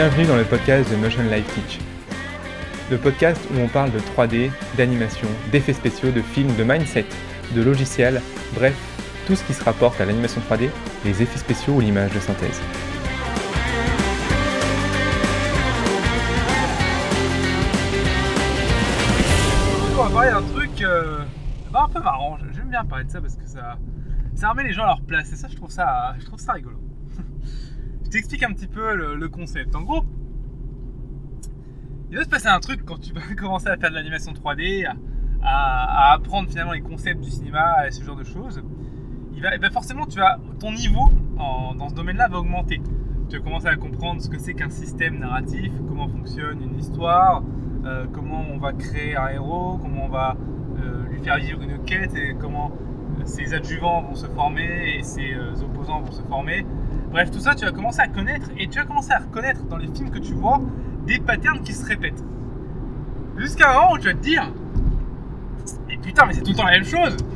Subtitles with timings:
[0.00, 1.80] Bienvenue dans le podcast de Motion Life Teach.
[2.88, 7.06] Le podcast où on parle de 3D, d'animation, d'effets spéciaux, de films, de mindset,
[7.52, 8.22] de logiciels,
[8.54, 8.76] bref,
[9.26, 10.70] tout ce qui se rapporte à l'animation 3D,
[11.04, 12.60] les effets spéciaux ou l'image de synthèse.
[19.98, 21.24] On va parler d'un truc euh,
[21.72, 22.38] bah, un peu marrant.
[22.54, 23.76] J'aime bien parler de ça parce que ça,
[24.36, 26.52] ça remet les gens à leur place et ça, je trouve ça, je trouve ça
[26.52, 26.78] rigolo.
[28.08, 29.76] Je t'explique un petit peu le, concept.
[29.76, 30.02] En gros,
[32.10, 34.90] il va se passer un truc quand tu vas commencer à faire de l'animation 3D,
[35.42, 38.62] à, apprendre finalement les concepts du cinéma et ce genre de choses.
[39.36, 40.06] Et ben forcément,
[40.58, 42.80] ton niveau dans ce domaine-là va augmenter.
[43.28, 47.42] Tu vas commencer à comprendre ce que c'est qu'un système narratif, comment fonctionne une histoire,
[47.84, 50.34] euh, comment on va créer un héros, comment on va
[50.82, 52.72] euh, lui faire vivre une quête et comment
[53.20, 56.64] euh, ses adjuvants vont se former et ses opposants vont se former.
[57.10, 59.78] Bref, tout ça, tu vas commencer à connaître et tu vas commencer à reconnaître dans
[59.78, 60.60] les films que tu vois
[61.06, 62.22] des patterns qui se répètent.
[63.36, 64.50] Jusqu'à un moment où tu vas te dire
[65.90, 67.16] Et putain, mais c'est tout le temps la même chose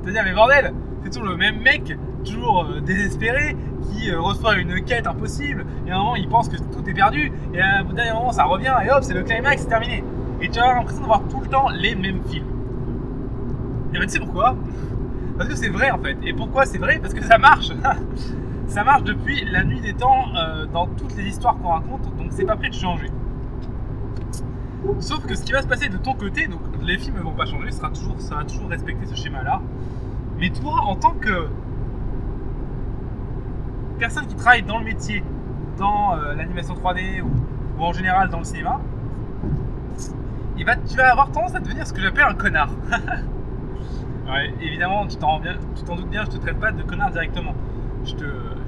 [0.00, 0.72] Tu vas dire, mais bordel,
[1.04, 3.54] c'est toujours le même mec, toujours euh, désespéré,
[3.90, 6.94] qui euh, reçoit une quête impossible, et à un moment il pense que tout est
[6.94, 10.02] perdu, et à un dernier moment ça revient, et hop, c'est le climax, c'est terminé.
[10.40, 12.46] Et tu as l'impression d'avoir tout le temps les mêmes films.
[13.92, 14.56] Et ben tu sais pourquoi?
[15.36, 16.16] Parce que c'est vrai en fait.
[16.24, 16.98] Et pourquoi c'est vrai?
[16.98, 17.70] Parce que ça marche
[18.70, 22.28] Ça marche depuis la nuit des temps euh, dans toutes les histoires qu'on raconte, donc
[22.30, 23.10] c'est pas prêt de changer.
[25.00, 27.32] Sauf que ce qui va se passer de ton côté, donc les films ne vont
[27.32, 27.90] pas changer, ça,
[28.30, 29.60] va toujours respecter ce schéma-là.
[30.38, 31.48] Mais toi, en tant que
[33.98, 35.24] personne qui travaille dans le métier,
[35.76, 38.80] dans euh, l'animation 3D ou, en général dans le cinéma,
[40.56, 42.70] il va, tu vas avoir tendance à devenir ce que j'appelle un connard.
[44.32, 47.52] Ouais, évidemment, tu t'en doutes bien, je te traite pas de connard directement.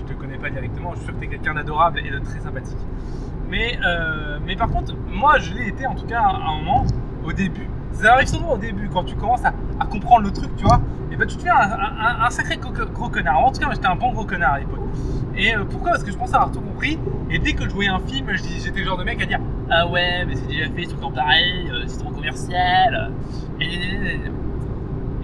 [0.07, 2.19] Je te connais pas directement, je suis sûr que tu es quelqu'un d'adorable et de
[2.19, 2.79] très sympathique.
[3.49, 6.87] Mais, euh, mais par contre, moi je l'ai été en tout cas à un moment,
[7.25, 7.69] au début.
[7.93, 9.53] Ça arrive souvent au début, quand tu commences à,
[9.87, 10.81] comprendre le truc, tu vois,
[11.11, 13.45] et ben tu deviens un, un- sacré gros, connard.
[13.45, 14.81] En tout cas, j'étais un bon gros connard à l'époque.
[15.37, 16.99] Et euh, pourquoi Parce que je pensais avoir tout compris,
[17.31, 19.41] et dès que je voyais un film, j'étais le genre de mec à dire
[19.71, 23.13] Ah ouais, mais c'est déjà fait, c'est tout pareil, euh, c'est trop commercial.
[23.61, 24.17] euh,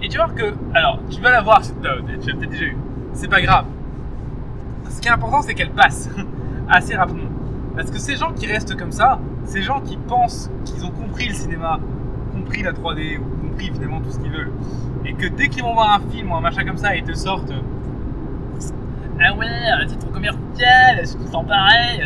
[0.01, 2.77] et, tu vois que, alors, tu vas la voir, tu l'as peut-être déjà eu.
[3.13, 3.65] C'est pas grave.
[4.99, 6.09] Ce qui est important, c'est qu'elle passe
[6.69, 7.29] assez rapidement.
[7.73, 11.29] Parce que ces gens qui restent comme ça, ces gens qui pensent qu'ils ont compris
[11.29, 11.79] le cinéma,
[12.33, 14.51] compris la 3D, ou compris finalement tout ce qu'ils veulent,
[15.05, 17.13] et que dès qu'ils vont voir un film ou un machin comme ça, ils te
[17.13, 17.53] sortent
[19.21, 22.03] Ah ouais, euh, c'est trop commercial, c'est tout temps pareil,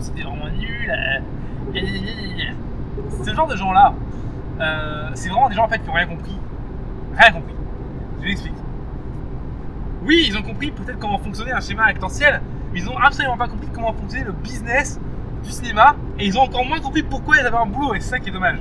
[0.00, 0.90] c'était vraiment nul.
[0.90, 1.20] euh.
[3.22, 3.94] Ce genre de gens-là,
[4.60, 6.36] euh, c'est vraiment des gens en fait qui n'ont rien compris.
[7.16, 7.54] Rien compris.
[8.20, 8.65] Je l'explique.
[10.06, 12.40] Oui, ils ont compris peut-être comment fonctionnait un schéma rectangulaire,
[12.72, 15.00] mais ils n'ont absolument pas compris comment fonctionnait le business
[15.42, 18.10] du cinéma, et ils ont encore moins compris pourquoi ils avaient un boulot, et c'est
[18.10, 18.58] ça qui est dommage.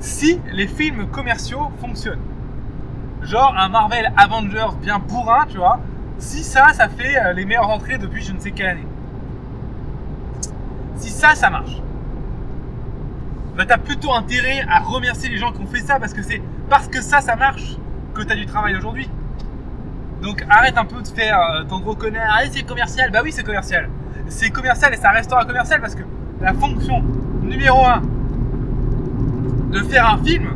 [0.00, 2.22] Si les films commerciaux fonctionnent,
[3.22, 5.78] genre un Marvel Avengers bien bourrin, tu vois,
[6.18, 8.86] si ça, ça fait euh, les meilleures entrées depuis je ne sais quelle année.
[10.96, 11.80] Si ça, ça marche,
[13.56, 16.42] bah t'as plutôt intérêt à remercier les gens qui ont fait ça parce que c'est
[16.68, 17.76] parce que ça, ça marche
[18.14, 19.08] que t'as du travail aujourd'hui.
[20.22, 23.42] Donc arrête un peu de faire euh, ton gros connard, c'est commercial, bah oui c'est
[23.42, 23.88] commercial.
[24.28, 26.02] C'est commercial et ça restera commercial parce que
[26.40, 27.02] la fonction
[27.42, 28.02] numéro un
[29.70, 30.48] de faire un film,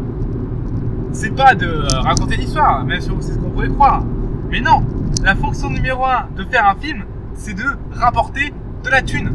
[1.12, 4.02] c'est pas de euh, raconter l'histoire, même si c'est ce qu'on pourrait croire.
[4.50, 4.84] Mais non,
[5.22, 7.04] la fonction numéro un de faire un film,
[7.34, 8.52] c'est de rapporter
[8.82, 9.32] de la thune.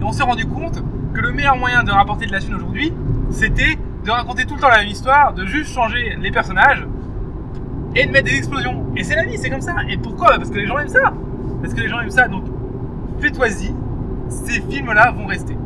[0.00, 0.82] Et on s'est rendu compte
[1.12, 2.92] que le meilleur moyen de rapporter de la thune aujourd'hui,
[3.30, 6.86] c'était de raconter tout le temps la même histoire, de juste changer les personnages
[7.94, 8.86] et de mettre des explosions.
[8.96, 9.74] Et c'est la vie, c'est comme ça.
[9.88, 10.36] Et pourquoi?
[10.36, 11.12] Parce que les gens aiment ça.
[11.60, 12.28] Parce que les gens aiment ça.
[12.28, 12.44] Donc,
[13.20, 13.74] fais-toi-y,
[14.28, 15.56] ces films-là vont rester.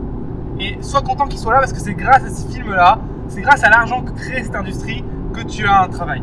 [0.59, 2.99] Et sois content qu'ils soient là parce que c'est grâce à ces films-là,
[3.29, 6.23] c'est grâce à l'argent que crée cette industrie que tu as un travail.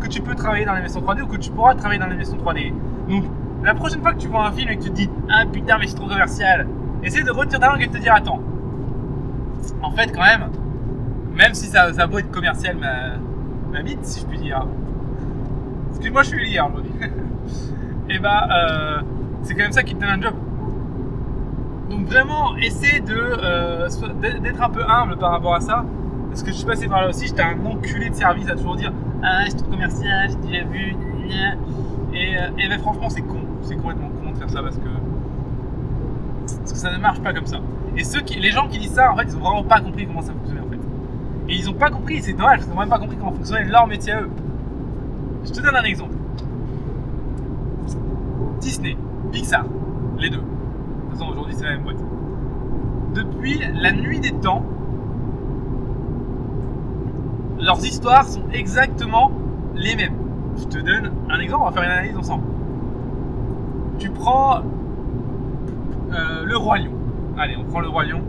[0.00, 2.72] Que tu peux travailler dans l'animation 3D ou que tu pourras travailler dans l'animation 3D.
[3.08, 3.24] Donc,
[3.62, 5.78] la prochaine fois que tu vois un film et que tu te dis Ah putain,
[5.78, 6.66] mais c'est trop commercial,
[7.02, 8.40] essaie de retirer ta langue et de te dire Attends,
[9.82, 10.50] en fait, quand même,
[11.34, 13.18] même si ça, ça être commercial, ma,
[13.74, 14.66] ma bite, si je puis dire.
[15.90, 16.90] Excuse-moi, je suis aujourd'hui.
[18.08, 18.48] et bah,
[19.42, 20.34] c'est quand même ça qui te donne un job.
[21.90, 23.88] Donc vraiment, essaie de euh,
[24.42, 25.84] d'être un peu humble par rapport à ça.
[26.28, 28.76] Parce que je suis passé par là aussi, j'étais un enculé de service à toujours
[28.76, 28.92] dire
[29.22, 30.96] Ah, c'est trop commercial, j'ai déjà vu,
[31.28, 31.54] gna.
[32.14, 33.40] Et, euh, et ben, franchement, c'est con.
[33.62, 34.88] C'est complètement con de faire ça parce que,
[36.58, 37.58] parce que ça ne marche pas comme ça.
[37.96, 40.06] Et ceux qui, les gens qui disent ça, en fait, ils ont vraiment pas compris
[40.06, 40.63] comment ça fait.
[41.48, 43.64] Et ils ont pas compris, c'est dommage, parce qu'ils ont même pas compris comment fonctionnait
[43.64, 44.30] leur métier à eux.
[45.44, 46.14] Je te donne un exemple.
[48.60, 48.96] Disney,
[49.30, 49.64] Pixar,
[50.18, 50.38] les deux.
[50.38, 52.02] De toute façon, aujourd'hui, c'est la même boîte.
[53.14, 54.64] Depuis la nuit des temps,
[57.60, 59.30] leurs histoires sont exactement
[59.74, 60.16] les mêmes.
[60.56, 62.44] Je te donne un exemple, on va faire une analyse ensemble.
[63.98, 64.60] Tu prends
[66.12, 66.92] euh, le Roi Lion.
[67.36, 68.22] Allez, on prend le Roi Lion.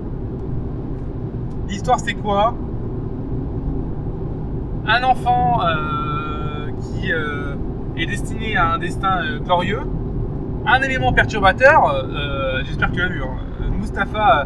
[1.68, 2.54] L'histoire, c'est quoi?
[4.88, 7.56] Un enfant euh, qui euh,
[7.98, 9.82] est destiné à un destin glorieux.
[10.68, 12.08] Un élément perturbateur,
[12.66, 13.70] j'espère que tu l'as vu, hein.
[13.80, 14.46] Mustapha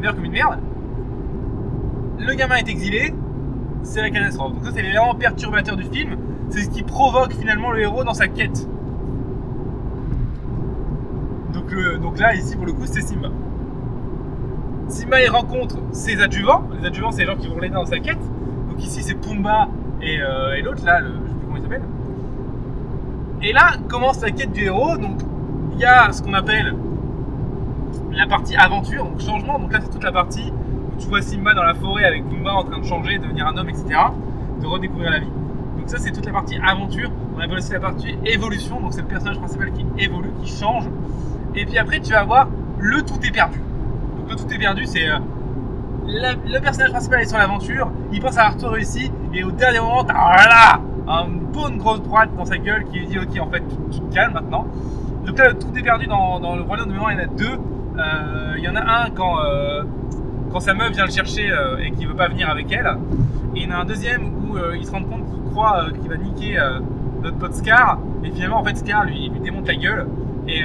[0.00, 0.58] meurt comme une merde.
[2.18, 3.12] Le gamin est exilé,
[3.82, 4.54] c'est la catastrophe.
[4.54, 6.16] Donc ça, c'est l'élément perturbateur du film.
[6.50, 8.68] C'est ce qui provoque finalement le héros dans sa quête.
[11.52, 13.28] Donc, donc là, ici, pour le coup, c'est Simba.
[14.86, 16.62] Simba, il rencontre ses adjuvants.
[16.80, 18.22] Les adjuvants, c'est les gens qui vont l'aider dans sa quête.
[18.80, 19.68] Ici, c'est Pumba
[20.02, 21.82] et, euh, l'autre, là, le, je sais plus comment il s'appelle.
[23.42, 24.96] Et là commence la quête du héros.
[24.96, 25.20] Donc
[25.72, 26.74] il y a ce qu'on appelle
[28.12, 29.58] la partie aventure, donc changement.
[29.58, 30.52] Donc là, c'est toute la partie
[30.98, 33.70] tu vois Simba dans la forêt avec Pumba en train de changer, devenir un homme,
[33.70, 33.86] etc.
[34.60, 35.30] De redécouvrir la vie.
[35.78, 37.10] Donc ça c'est toute la partie aventure.
[37.34, 38.80] On appelle aussi la partie évolution.
[38.80, 40.84] Donc c'est le personnage principal qui évolue, qui change.
[41.54, 42.48] Et puis après tu vas avoir
[42.78, 43.58] le tout est perdu.
[44.18, 45.18] Donc le tout est perdu c'est euh,
[46.10, 50.04] le personnage principal est sur l'aventure, il pense avoir tout réussi et au dernier moment
[50.04, 50.80] t'as voilà,
[51.26, 54.34] une bonne grosse droite dans sa gueule qui lui dit ok en fait tu, calmes
[54.34, 54.66] maintenant.
[55.24, 57.58] Donc là tout est perdu dans, le royaume de mémoire il y en a deux.
[57.98, 59.82] Euh, il y en a un quand euh,
[60.60, 62.86] sa meuf vient le chercher euh, et qu'il veut pas venir avec elle.
[63.54, 66.08] Et il y en a un deuxième où il se rend compte qu'il croit qu'il
[66.08, 66.58] va niquer
[67.22, 67.98] notre pote Scar.
[68.24, 70.06] Et finalement, en fait, Scar lui, démonte la gueule.
[70.46, 70.62] Et,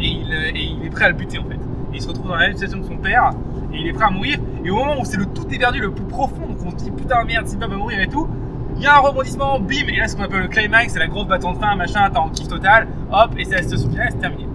[0.00, 1.58] il, est prêt à le buter en fait.
[1.92, 3.30] Il se retrouve dans la même situation que son père.
[3.72, 4.38] Et il est prêt à mourir.
[4.64, 6.76] Et au moment où c'est le tout est perdu, le plus profond, donc on se
[6.76, 8.28] dit putain merde, Simba va mourir et tout.
[8.76, 11.08] Il y a un rebondissement, bim, et là ce qu'on appelle le climax, c'est la
[11.08, 14.08] grosse bâton de fin, machin, t'es en kiff total, hop, et c'est la situation finale,
[14.12, 14.48] c'est terminé.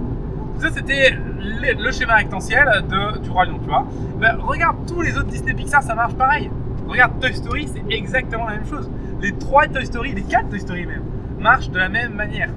[0.60, 3.86] Ça c'était le schéma rectentiel de, du Roi Lion, tu vois.
[4.20, 6.50] Ben, regarde tous les autres Disney Pixar, ça marche pareil.
[6.88, 8.90] Regarde Toy Story, c'est exactement la même chose.
[9.22, 11.04] Les trois Toy Story, les quatre Toy Story même,
[11.40, 12.50] marchent de la même manière.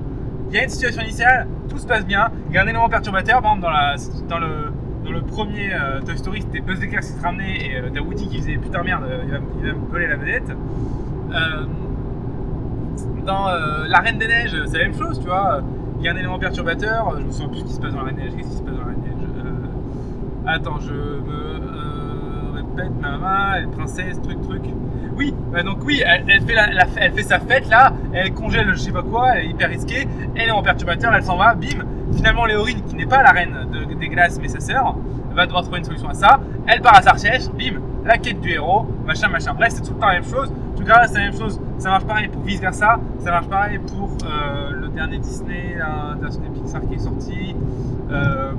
[0.49, 2.89] Il y a une situation initiale, tout se passe bien, il y a un élément
[2.89, 3.97] perturbateur, par exemple dans, la,
[4.29, 4.73] dans, le,
[5.05, 8.29] dans premier euh, Toy Story, c'était Buzz Lightyear qui se ramenait et euh, t'as Woody
[8.29, 10.51] qui faisait putain merde, il va, me voler la vedette.
[10.51, 11.65] Euh,
[13.27, 13.49] dans
[13.89, 15.61] La Reine des Neiges, c'est la même chose, tu vois.
[15.99, 17.99] Il y a un élément perturbateur, je me souviens plus ce qui se passe dans
[17.99, 18.75] La Reine des Neiges, qu'est-ce qui se passe
[20.47, 21.76] Attends, je me
[22.79, 24.63] euh, maman, elle princesse, truc, truc.
[25.17, 28.79] Oui, bah donc oui, elle, fait la, elle fait sa fête là, elle congèle je
[28.79, 31.85] sais pas quoi, elle est hyper risquée, elle est en perturbateur, elle s'en va, bim.
[32.15, 33.67] Finalement, Léorine, qui n'est pas la reine
[33.99, 34.97] des glaces mais sa sœur,
[35.35, 36.41] va devoir trouver une solution à ça.
[36.67, 39.55] Elle part à sa recherche, bim, la quête du héros, machin, machin.
[39.55, 40.53] Bref, c'est tout le temps la même chose.
[40.77, 41.61] Tout cas, c'est la même chose.
[41.79, 42.99] Ça marche pareil pour vice versa.
[43.19, 47.57] Ça marche pareil pour euh, le dernier Disney, un Disney Pixar qui est sorti.
[48.11, 48.53] Euh,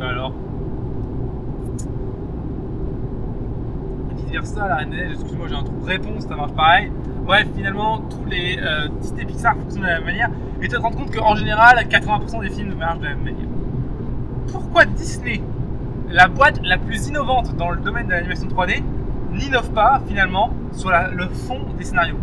[0.00, 0.32] alors
[4.26, 6.90] Vice versa, la Neiges, excuse-moi, j'ai un trou de réponse, ça marche pareil.
[7.24, 10.30] Bref, finalement, tous les euh, Disney Pixar fonctionnent de la même manière.
[10.60, 13.48] Et tu te rends compte qu'en général, 80% des films marchent de la même manière.
[14.50, 15.42] Pourquoi Disney,
[16.10, 18.82] la boîte la plus innovante dans le domaine de l'animation 3D,
[19.32, 22.18] n'innove pas finalement sur le fond des scénarios?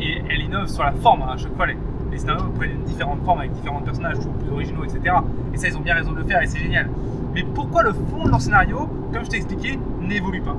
[0.00, 1.76] Et elle innove sur la forme, hein, à chaque fois les,
[2.10, 5.16] les scénarios prennent différentes formes avec différents personnages, toujours plus originaux, etc.
[5.52, 6.88] Et ça, ils ont bien raison de le faire et c'est génial.
[7.34, 10.56] Mais pourquoi le fond de leur scénario, comme je t'ai expliqué, n'évolue pas?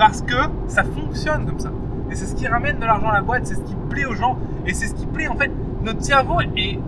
[0.00, 0.34] Parce que
[0.66, 1.70] ça fonctionne comme ça.
[2.10, 4.14] Et c'est ce qui ramène de l'argent à la boîte, c'est ce qui plaît aux
[4.14, 5.52] gens, et c'est ce qui plaît en fait.
[5.84, 6.78] Notre cerveau est.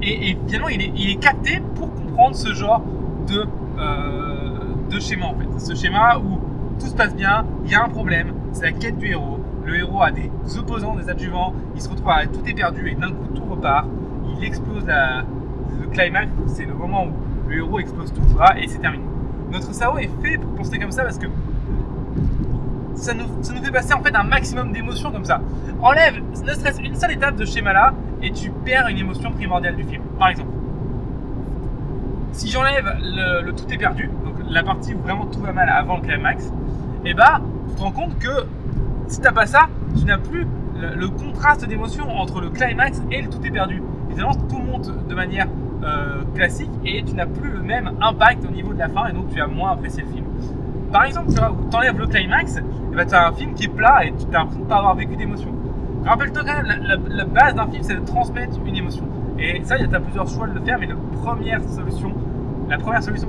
[0.00, 2.82] Et, finalement, il est, capté pour comprendre ce genre
[3.28, 3.44] de,
[3.78, 4.58] euh,
[4.90, 5.60] de schéma en fait.
[5.60, 6.40] Ce schéma où
[6.80, 9.76] tout se passe bien, il y a un problème, c'est la quête du héros, le
[9.76, 13.10] héros a des opposants, des adjuvants, il se retrouve à tout est perdu et d'un
[13.10, 13.86] coup tout repart.
[14.38, 18.22] Il explose le climax, c'est le moment où le héros explose tout
[18.56, 19.11] et c'est terminé.
[19.52, 21.26] Notre cerveau est fait pour penser comme ça parce que
[22.94, 23.26] ça nous,
[23.62, 25.42] fait passer en fait un maximum d'émotions comme ça.
[25.82, 27.92] Enlève ne serait-ce une seule étape de schéma là
[28.22, 30.02] et tu perds une émotion primordiale du film.
[30.18, 30.48] Par exemple,
[32.32, 35.68] si j'enlève le, le, tout est perdu, donc la partie où vraiment tout va mal
[35.68, 36.46] avant le climax,
[37.04, 38.46] et eh bah tu te rends compte que
[39.08, 39.68] si t'as pas ça,
[39.98, 43.82] tu n'as plus le, contraste d'émotion entre le climax et le tout est perdu.
[44.08, 45.46] Évidemment, tout monte de manière
[45.84, 49.12] euh, classique et tu n'as plus le même impact au niveau de la fin et
[49.12, 50.24] donc tu as moins apprécié le film.
[50.92, 52.62] Par exemple, tu enlèves le climax, et
[52.94, 54.94] ben, tu as un film qui est plat et tu as l'impression de pas avoir
[54.94, 55.52] vécu d'émotion.
[56.04, 59.04] Rappelle-toi quand même, la, base d'un film, c'est de transmettre une émotion.
[59.38, 62.12] Et ça, il y a plusieurs choix de le faire, mais la première solution,
[62.68, 63.28] la première solution,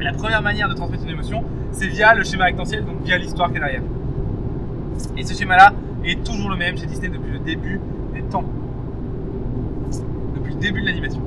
[0.00, 3.50] la première manière de transmettre une émotion, c'est via le schéma rectentiel, donc via l'histoire
[3.50, 3.82] qui est derrière.
[5.16, 5.72] Et ce schéma-là,
[6.04, 7.80] est toujours le même chez Disney depuis le début
[8.12, 8.44] des temps.
[10.64, 11.20] Début de l'animation.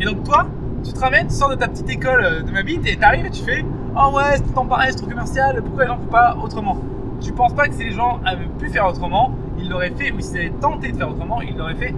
[0.00, 0.46] Et donc toi,
[0.82, 3.26] tu te ramènes, tu sors de ta petite école euh, de ma bite et t'arrives
[3.26, 3.62] et tu fais
[3.94, 6.78] Oh ouais, c'est tout pareil, c'est trop commercial, pourquoi les gens font pas autrement?
[7.20, 10.20] Tu penses pas que si les gens avaient pu faire autrement, ils l'auraient fait, ou
[10.20, 11.94] s'ils avaient tenté de faire autrement, ils l'auraient fait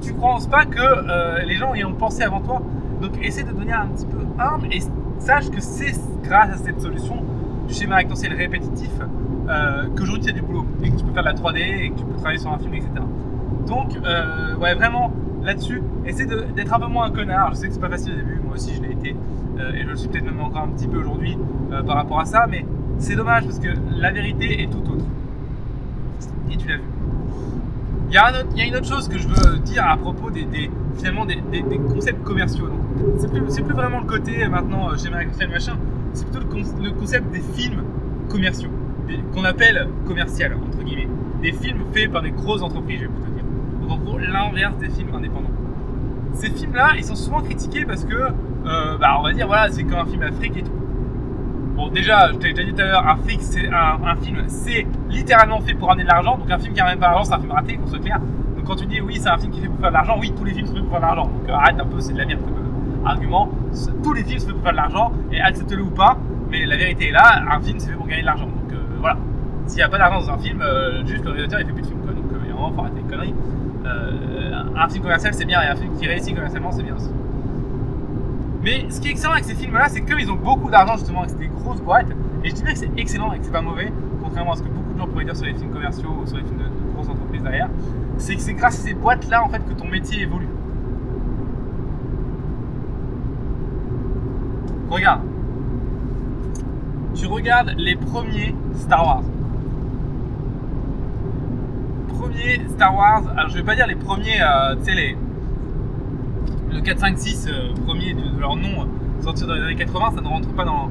[0.00, 2.62] Tu penses pas que euh, les gens y ont pensé avant toi
[3.02, 4.80] Donc essaie de devenir un petit peu humble et
[5.18, 7.22] sache que c'est grâce à cette solution
[7.68, 8.92] du schéma rectangulaire répétitif
[9.50, 11.90] euh, qu'aujourd'hui tu as du boulot et que tu peux faire de la 3D et
[11.90, 12.88] que tu peux travailler sur un film, etc.
[13.66, 15.12] Donc, euh, ouais, vraiment,
[15.44, 17.50] là-dessus, essaie d'être un peu moins un connard.
[17.52, 19.16] Je sais que c'est pas facile au début, moi aussi je l'ai été,
[19.58, 21.36] euh, et je le suis peut-être même encore un petit peu aujourd'hui
[21.72, 22.64] euh, par rapport à ça, mais
[22.98, 25.04] c'est dommage parce que la vérité est tout autre.
[26.50, 26.82] Et tu l'as vu.
[28.08, 30.46] Il y, a une autre chose que je veux dire à propos des,
[30.96, 31.38] finalement des,
[31.88, 32.68] concepts commerciaux.
[33.16, 33.30] C'est
[33.64, 35.78] plus, vraiment le côté maintenant schéma le machin,
[36.12, 37.82] c'est plutôt le, le, concept des films
[38.28, 38.68] commerciaux,
[39.32, 41.08] qu'on appelle commercial entre guillemets,
[41.40, 43.31] des films faits par des grosses entreprises, je vais plutôt
[43.86, 45.50] dire en gros l'inverse des films indépendants.
[46.34, 49.84] Ces films-là, ils sont souvent critiqués parce que, euh, bah, on va dire, voilà, c'est
[49.84, 50.72] comme un film afrique et tout.
[51.76, 55.60] Bon, déjà, je t'ai déjà dit tout à l'heure, un, c'est un, film, c'est littéralement
[55.60, 56.38] fait pour ramener de l'argent.
[56.38, 58.18] Donc, un film qui ramène pas l'argent, c'est un film raté, qu'on soit clair.
[58.18, 60.32] Donc, quand tu dis oui, c'est un film qui fait pour faire de l'argent, oui,
[60.36, 61.24] tous les films sont faits pour faire de l'argent.
[61.24, 63.48] Donc, euh, arrête un peu, c'est de la merde comme argument.
[64.02, 66.18] Tous les films sont faits pour faire de l'argent, et accepte-le ou pas,
[66.50, 68.46] mais la vérité est là, un film, c'est fait pour gagner de l'argent.
[68.46, 69.16] Donc, euh, voilà.
[69.66, 70.62] S'il n'y a pas d'argent dans un film,
[71.06, 72.12] juste le réalisateur, il fait plus de film, quoi.
[72.12, 73.34] Donc, il un faut arrêter les conneries.
[73.84, 77.10] Euh, un film commercial c'est bien et un film qui réussit commercialement c'est bien aussi.
[78.62, 81.36] Mais ce qui est excellent avec ces films-là, c'est qu'ils ont beaucoup d'argent justement avec
[81.36, 82.06] des grosses boîtes.
[82.44, 84.68] Et je dirais que c'est excellent et que c'est pas mauvais, contrairement à ce que
[84.68, 87.08] beaucoup de gens pourraient dire sur les films commerciaux ou sur les films de, grosses
[87.08, 87.68] entreprises derrière.
[88.18, 90.48] C'est que c'est grâce à ces boîtes-là en fait que ton métier évolue.
[94.88, 95.22] Regarde.
[97.16, 99.22] Tu regardes les premiers Star Wars
[102.22, 105.16] premiers Star Wars, alors je vais pas dire les premiers, euh, tu sais, les,
[106.72, 107.48] le 4, 5, 6
[107.84, 110.88] premiers de, leur nom euh, sortis dans les années 80, ça ne rentre pas dans.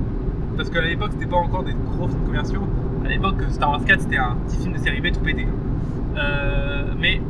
[0.58, 2.68] Parce qu'à l'époque, c'était pas encore des gros films commerciaux.
[3.06, 5.48] À l'époque, Star Wars 4, c'était un petit film de série B tout pété.
[6.18, 7.22] Euh, mais.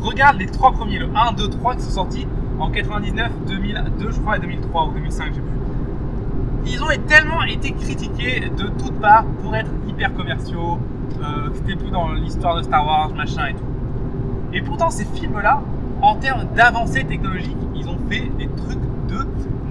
[0.00, 2.26] Regarde les trois premiers, le 1, 2, 3 qui sont sortis
[2.58, 6.72] en 99, 2002, je crois, et 2003 ou 2005, j'ai plus.
[6.72, 10.78] Ils ont tellement été critiqués de toutes parts pour être hyper commerciaux,
[11.22, 13.64] euh, c'était plus dans l'histoire de Star Wars, machin et tout.
[14.52, 15.62] Et pourtant, ces films-là,
[16.02, 19.26] en termes d'avancée technologique, ils ont fait des trucs de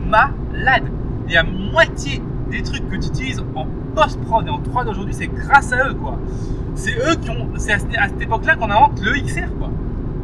[0.08, 0.84] malade.
[1.28, 5.28] Et la moitié des trucs que tu utilises en post-prod et en 3D aujourd'hui, c'est
[5.28, 6.18] grâce à eux, quoi.
[6.76, 7.50] C'est eux qui ont.
[7.58, 9.70] C'est à, cette époque-là qu'on invente le XR, quoi.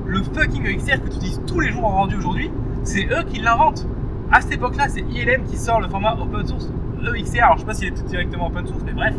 [0.05, 2.51] Le fucking XR que tu utilises tous les jours en rendu aujourd'hui,
[2.83, 3.87] c'est eux qui l'inventent.
[4.31, 6.69] À cette époque-là, c'est ILM qui sort le format open source
[7.03, 7.43] EXR.
[7.43, 9.15] Alors, je sais pas s'il est tout directement open source, mais bref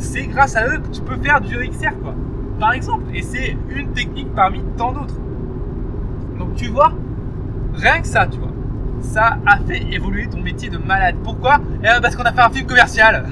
[0.00, 2.14] c'est grâce à eux que tu peux faire du XR, quoi.
[2.58, 3.04] Par exemple.
[3.14, 5.14] Et c'est une technique parmi tant d'autres.
[6.38, 6.92] Donc tu vois,
[7.74, 8.52] rien que ça, tu vois,
[9.00, 11.16] ça a fait évoluer ton métier de malade.
[11.22, 11.60] Pourquoi?
[11.80, 13.26] Eh ben, parce qu'on a fait un film commercial.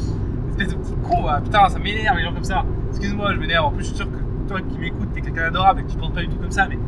[0.50, 2.64] Espèce de petit con, putain, ça m'énerve les gens comme ça.
[2.90, 3.66] Excuse-moi, je m'énerve.
[3.66, 5.96] En plus, je suis sûr que toi qui m'écoutes, t'es quelqu'un d'adorable et que tu
[5.96, 6.78] penses pas du tout comme ça, mais,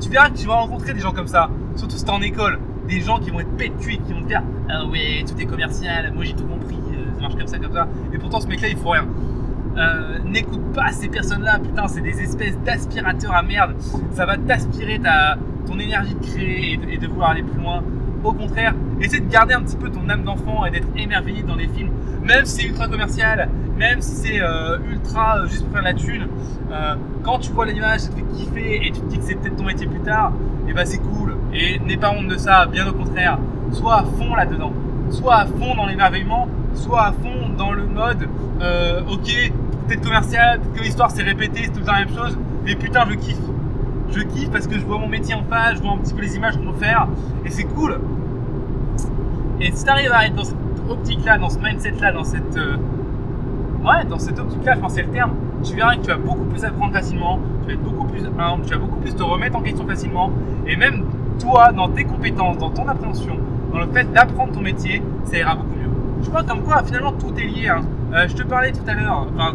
[0.00, 1.50] tu verras que tu vas rencontrer des gens comme ça.
[1.76, 2.58] Surtout si t'es en école.
[2.88, 6.12] Des gens qui vont être pète qui vont te dire Ah ouais, tout est commercial,
[6.14, 6.78] moi j'ai tout compris
[7.20, 7.88] marche comme ça, comme ça.
[8.12, 9.06] Et pourtant, ce mec-là, il faut rien.
[9.76, 13.74] Euh, n'écoute pas ces personnes-là, putain, c'est des espèces d'aspirateurs à merde.
[14.12, 15.36] Ça va t'aspirer ta,
[15.66, 17.82] ton énergie de créer et de, vouloir aller plus loin.
[18.22, 21.54] Au contraire, essaie de garder un petit peu ton âme d'enfant et d'être émerveillé dans
[21.54, 21.90] les films,
[22.22, 23.48] même si c'est ultra commercial,
[23.78, 26.26] même si c'est euh, ultra euh, juste pour faire la thune.
[27.22, 29.56] quand tu vois l'image, ça te fait kiffer et tu te dis que c'est peut-être
[29.56, 30.32] ton métier plus tard,
[30.68, 31.36] et bah c'est cool.
[31.54, 33.38] Et n'aie pas honte de ça, bien au contraire.
[33.72, 34.72] Sois à fond là-dedans,
[35.10, 38.28] sois à fond dans l'émerveillement soit à fond dans le mode
[38.60, 39.52] euh, ok,
[39.88, 43.14] peut-être commercial, peut-être que l'histoire s'est répétée, c'est temps la même chose, mais putain, je
[43.14, 43.38] kiffe.
[44.10, 46.22] Je kiffe parce que je vois mon métier en face, je vois un petit peu
[46.22, 47.08] les images qu'on peut faire,
[47.44, 48.00] et c'est cool.
[49.60, 50.56] Et si t'arrives à être dans cette
[50.88, 52.56] optique-là, dans ce mindset-là, dans cette.
[52.56, 52.76] Euh,
[53.84, 56.44] ouais, dans cette optique-là, je pense c'est le terme, tu verras que tu vas beaucoup
[56.44, 59.62] plus apprendre facilement, tu vas être beaucoup plus tu vas beaucoup plus te remettre en
[59.62, 60.30] question facilement,
[60.66, 61.04] et même
[61.38, 63.38] toi, dans tes compétences, dans ton appréhension,
[63.72, 65.90] dans le fait d'apprendre ton métier, ça ira beaucoup mieux
[66.22, 67.68] je vois comme quoi finalement tout est lié.
[67.68, 67.82] Hein.
[68.12, 69.54] Euh, je te parlais tout à l'heure, enfin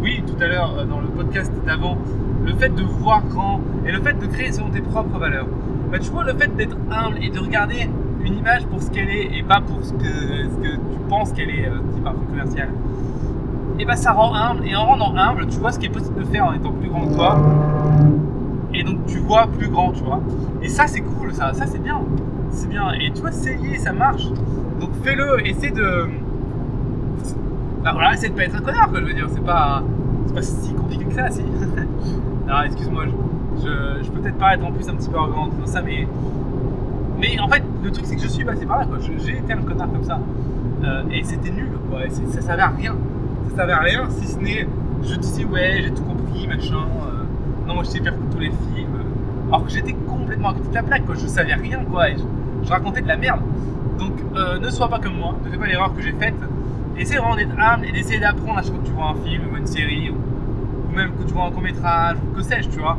[0.00, 1.96] oui tout à l'heure euh, dans le podcast d'avant,
[2.44, 5.46] le fait de voir grand et le fait de créer selon tes propres valeurs.
[5.90, 7.88] Bah, tu vois le fait d'être humble et de regarder
[8.24, 11.66] une image pour ce qu'elle est et pas pour ce que, tu penses qu'elle est,
[11.66, 12.68] euh, par commercial.
[13.78, 16.20] Et bah ça rend humble et en rendant humble, tu vois ce qui est possible
[16.20, 17.38] de faire en étant plus grand que toi.
[18.74, 20.20] Et donc tu vois plus grand, tu vois.
[20.62, 22.00] Et ça c'est cool, ça c'est bien.
[22.52, 22.92] C'est bien.
[22.92, 24.26] Et tu vois, lié, ça marche.
[24.80, 26.08] Donc fais-le, essaie de.
[27.82, 29.82] bah voilà, essaie de pas être un connard, quoi, je veux dire, c'est pas,
[30.26, 31.42] c'est pas si compliqué que ça, si.
[32.48, 33.04] non, excuse-moi,
[33.58, 36.06] je, je, peux peut-être paraître en plus un petit peu arrogant en ça, mais.
[37.20, 38.98] Mais en fait, le truc, c'est que je suis passé par là, quoi.
[39.00, 40.18] J'ai été un connard comme ça.
[40.84, 42.04] Euh, et c'était nul, quoi.
[42.04, 42.96] Et ça servait à rien.
[43.50, 44.66] Ça servait à rien, si ce n'est.
[45.04, 46.74] Je disais, ouais, j'ai tout compris, machin.
[46.76, 47.24] euh,
[47.66, 48.98] non, moi, je sais faire tous les films.
[49.48, 51.14] Alors que j'étais complètement à côté de la plaque, quoi.
[51.14, 52.06] Je savais rien, quoi.
[52.64, 53.40] Je racontais de la merde.
[53.98, 55.34] Donc, euh, ne sois pas comme moi.
[55.44, 56.34] Ne fais pas l'erreur que j'ai faite.
[56.96, 59.42] Essaie vraiment d'être humble et d'essayer d'apprendre à chaque fois que tu vois un film
[59.52, 62.80] ou une série ou, même que tu vois un court métrage ou que sais-je, tu
[62.80, 62.98] vois.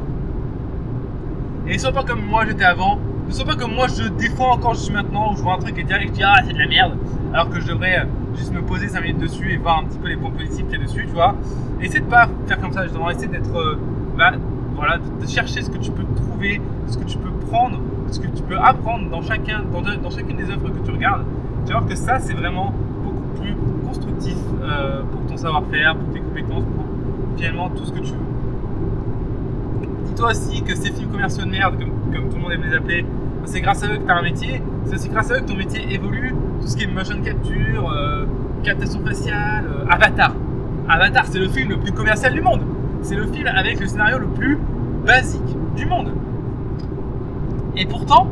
[1.67, 2.99] Et ne sois pas comme moi j'étais avant.
[3.27, 5.59] Ne sois pas comme moi je défends encore je suis maintenant où je vois un
[5.59, 6.97] truc et direct je dis ah c'est de la merde
[7.33, 8.05] alors que je devrais euh,
[8.35, 10.79] juste me poser 5 minutes dessus et voir un petit peu les points positifs qu'il
[10.79, 11.35] y a dessus, tu vois.
[11.81, 13.79] Essaie de pas faire comme ça justement, essaie d'être euh,
[14.17, 14.33] bah,
[14.75, 17.79] voilà, de chercher ce que tu peux trouver, ce que tu peux prendre,
[18.13, 21.23] ce que tu peux apprendre dans chacun dans, dans chacune des œuvres que tu regardes.
[21.65, 23.55] Tu vas voir que ça c'est vraiment beaucoup plus
[23.85, 26.85] constructif euh, pour ton savoir-faire, pour tes compétences, pour
[27.35, 29.87] finalement tout ce que tu veux.
[30.05, 33.05] Dis-toi aussi que ces films commerciaux de merde, comme, tout le monde aime les appeler,
[33.45, 35.47] c'est grâce à eux que tu as un métier, c'est aussi grâce à eux que
[35.47, 38.25] ton métier évolue, tout ce qui est motion capture, euh,
[38.63, 40.33] captation faciale, euh, Avatar.
[40.87, 42.61] Avatar, c'est le film le plus commercial du monde.
[43.01, 44.57] C'est le film avec le scénario le plus
[45.05, 46.11] basique du monde.
[47.75, 48.27] Et pourtant,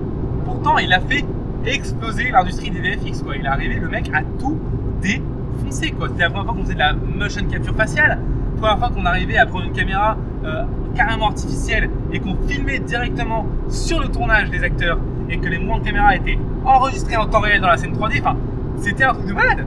[0.45, 1.25] pourtant, il a fait
[1.65, 3.36] exploser l'industrie des VFX, quoi.
[3.36, 4.57] Il est arrivé, le mec, à tout
[5.01, 6.10] défoncer, quoi.
[6.10, 9.05] C'était la première fois qu'on faisait de la motion capture faciale, la première fois qu'on
[9.05, 10.63] arrivait à prendre une caméra euh,
[10.95, 15.79] carrément artificielle et qu'on filmait directement sur le tournage des acteurs et que les mouvements
[15.79, 18.19] de caméra étaient enregistrés en temps réel dans la scène 3D.
[18.19, 18.38] Enfin,
[18.77, 19.65] c'était un truc de malade.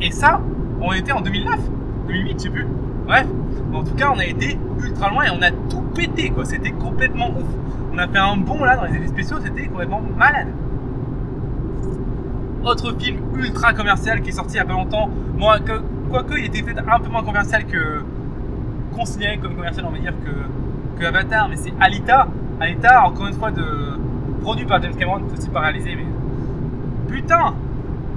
[0.00, 0.40] Et ça,
[0.80, 1.58] on était en 2009,
[2.08, 2.66] 2008, je sais plus.
[3.06, 3.26] Bref,
[3.76, 6.44] en tout cas, on a été ultra loin et on a tout pété, quoi.
[6.44, 7.46] C'était complètement ouf.
[7.92, 10.48] On a fait un bond là dans les effets spéciaux, c'était complètement malade.
[12.64, 16.36] Autre film ultra commercial qui est sorti il y a pas longtemps, moi, que, quoique
[16.38, 18.02] il était peut-être un peu moins commercial que
[18.94, 22.26] considéré comme commercial, on va dire que, que Avatar, mais c'est Alita.
[22.60, 23.64] Alita, encore une fois, de
[24.42, 26.06] produit par James Cameron, aussi pas réalisé, mais
[27.08, 27.54] putain,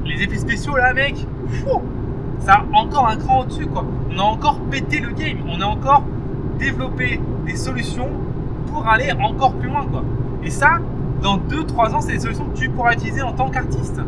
[0.05, 1.15] les effets spéciaux là, mec,
[1.47, 1.81] fou,
[2.39, 3.85] ça a encore un cran au-dessus, quoi.
[4.11, 6.03] On a encore pété le game, on a encore
[6.57, 8.09] développé des solutions
[8.67, 10.03] pour aller encore plus loin, quoi.
[10.43, 10.79] Et ça,
[11.21, 14.01] dans 2-3 ans, c'est des solutions que tu pourras utiliser en tant qu'artiste.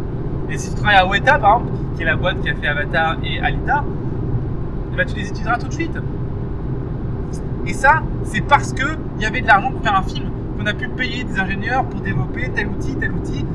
[0.49, 2.67] Et si tu travailles à Weta, par exemple, qui est la boîte qui a fait
[2.67, 3.83] Avatar et Alita,
[4.93, 5.97] eh ben, tu les utiliseras tout de suite.
[7.65, 10.73] Et ça, c'est parce qu'il y avait de l'argent pour faire un film, qu'on a
[10.73, 13.45] pu payer des ingénieurs pour développer tel outil, tel outil,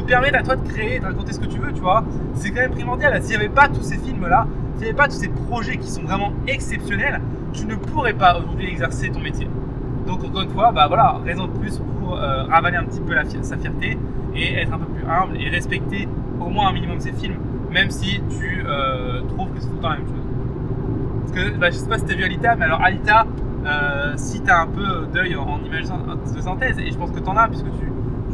[0.00, 2.04] te à toi de créer, de raconter ce que tu veux, tu vois.
[2.34, 3.20] C'est quand même primordial.
[3.22, 5.88] S'il n'y avait pas tous ces films-là, s'il n'y avait pas tous ces projets qui
[5.88, 7.20] sont vraiment exceptionnels,
[7.52, 9.48] tu ne pourrais pas aujourd'hui exercer ton métier.
[10.06, 13.14] Donc encore une fois, bah voilà, raison de plus pour euh, ravaler un petit peu
[13.42, 13.98] sa fierté
[14.34, 16.06] et être un peu plus humble et respecter
[16.40, 17.36] au moins un minimum ses films,
[17.72, 20.24] même si tu euh, trouves que c'est tout le temps la même chose.
[21.22, 23.26] Parce que bah, je sais pas si tu as vu Alita, mais alors Alita,
[23.66, 27.10] euh, si tu as un peu d'œil en, en image de synthèse, et je pense
[27.10, 27.66] que tu en as puisque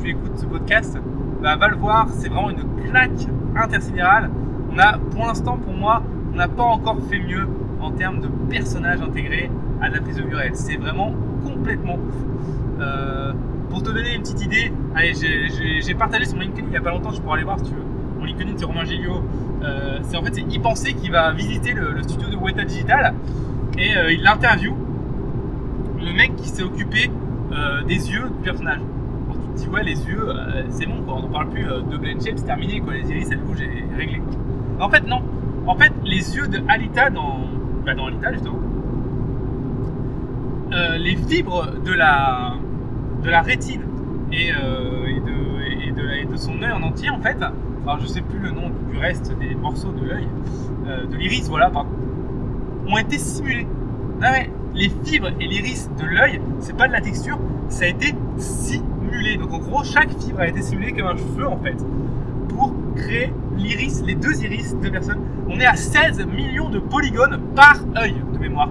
[0.02, 0.98] tu écoutes ce podcast,
[1.42, 3.26] va le voir, c'est vraiment une claque
[3.56, 4.30] intersidérale.
[4.72, 6.02] On a, pour l'instant, pour moi,
[6.32, 7.46] on n'a pas encore fait mieux
[7.80, 9.50] en termes de personnages intégrés
[9.80, 10.54] à la prise de vue réelle.
[10.54, 11.12] C'est vraiment
[11.44, 12.14] complètement ouf.
[12.80, 13.32] Euh,
[13.70, 16.80] pour te donner une petite idée, allez, j'ai- partagé sur mon LinkedIn il n'y a
[16.80, 17.82] pas longtemps, tu pourras aller voir si tu veux.
[18.18, 19.22] Mon LinkedIn, c'est Romain Gilliot.
[19.62, 22.64] Euh, c'est en fait, c'est y penser qui va visiter le, le studio de Weta
[22.64, 23.14] Digital
[23.78, 24.74] et euh, il l'interview.
[26.00, 27.10] Le mec qui s'est occupé
[27.52, 28.80] euh, des yeux du personnage.
[29.54, 31.16] Dis, ouais, les yeux, euh, c'est bon, quoi.
[31.18, 32.94] on ne parle plus euh, de blend shape, terminé, quoi.
[32.94, 34.22] les iris, elles bougent et réglé.
[34.80, 35.22] En fait, non.
[35.66, 37.40] En fait, les yeux de Alita dans,
[37.84, 38.58] bah, dans Alita, justement,
[40.72, 42.54] euh, les fibres de la,
[43.22, 43.82] de la rétine
[44.32, 48.22] et, de, et, de, et de son œil en entier, en fait, alors je sais
[48.22, 50.26] plus le nom du reste des morceaux de l'œil,
[50.86, 51.90] de l'iris, voilà, pardon,
[52.88, 53.66] ont été simulés.
[54.22, 54.32] Ah
[54.74, 57.38] les fibres et l'iris de l'œil, c'est pas de la texture,
[57.68, 58.91] ça a été simulé.
[59.38, 61.76] Donc en gros, chaque fibre a été simulée comme un cheveu en fait,
[62.48, 65.20] pour créer l'iris, les deux iris de personnes.
[65.48, 68.70] On est à 16 millions de polygones par œil de mémoire.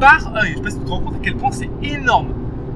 [0.00, 0.52] Par œil.
[0.52, 2.28] Je sais pas si tu te rends compte à quel point c'est énorme.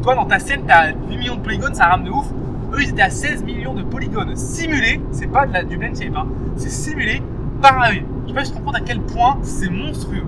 [0.02, 2.26] Toi, dans ta scène, t'as 8 millions de polygones, ça rame de ouf.
[2.72, 5.00] Eux, ils étaient à 16 millions de polygones simulés.
[5.10, 6.26] C'est pas du blend shape, hein.
[6.56, 7.22] c'est simulé
[7.62, 8.04] par œil.
[8.24, 10.24] Je sais pas si tu te rends compte à quel point c'est monstrueux.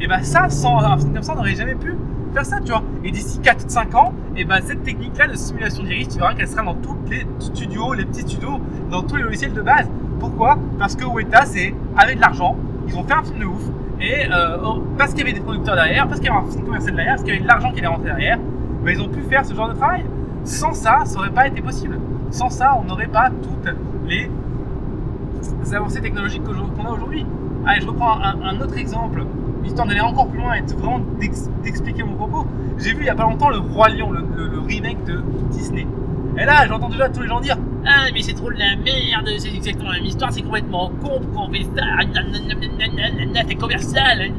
[0.00, 1.94] Et bah ça, sans un film comme ça, on n'aurait jamais pu
[2.32, 2.82] faire ça, tu vois.
[3.04, 6.62] Et d'ici 4-5 ans, et bah cette technique-là de simulation d'iris, tu verras qu'elle sera
[6.62, 9.88] dans tous les studios, les petits studios, dans tous les logiciels de base.
[10.18, 10.58] Pourquoi?
[10.78, 13.62] Parce que Weta, c'est avec de l'argent, ils ont fait un film de ouf,
[14.00, 16.50] et euh, oh, parce qu'il y avait des producteurs derrière, parce qu'il y avait un
[16.50, 18.38] film commercial derrière, parce qu'il y avait de l'argent qui est rentré derrière,
[18.84, 20.04] bah, ils ont pu faire ce genre de travail.
[20.44, 21.98] Sans ça, ça n'aurait pas été possible.
[22.30, 23.74] Sans ça, on n'aurait pas toutes
[24.08, 24.30] les
[25.74, 27.26] avancées technologiques qu'on a aujourd'hui.
[27.66, 29.24] Allez, je reprends un, autre exemple,
[29.64, 31.00] histoire d'aller encore plus loin et de vraiment
[31.62, 32.46] d'expliquer mon propos.
[32.78, 34.24] J'ai vu il y a pas longtemps le Roi Lion, le,
[34.66, 35.86] remake de Disney.
[36.38, 39.28] Et là, j'entends déjà tous les gens dire Ah, mais c'est trop de la merde,
[39.38, 41.84] c'est exactement la même histoire, c'est complètement con, pourquoi on fait ça?
[43.48, 44.32] C'est commercial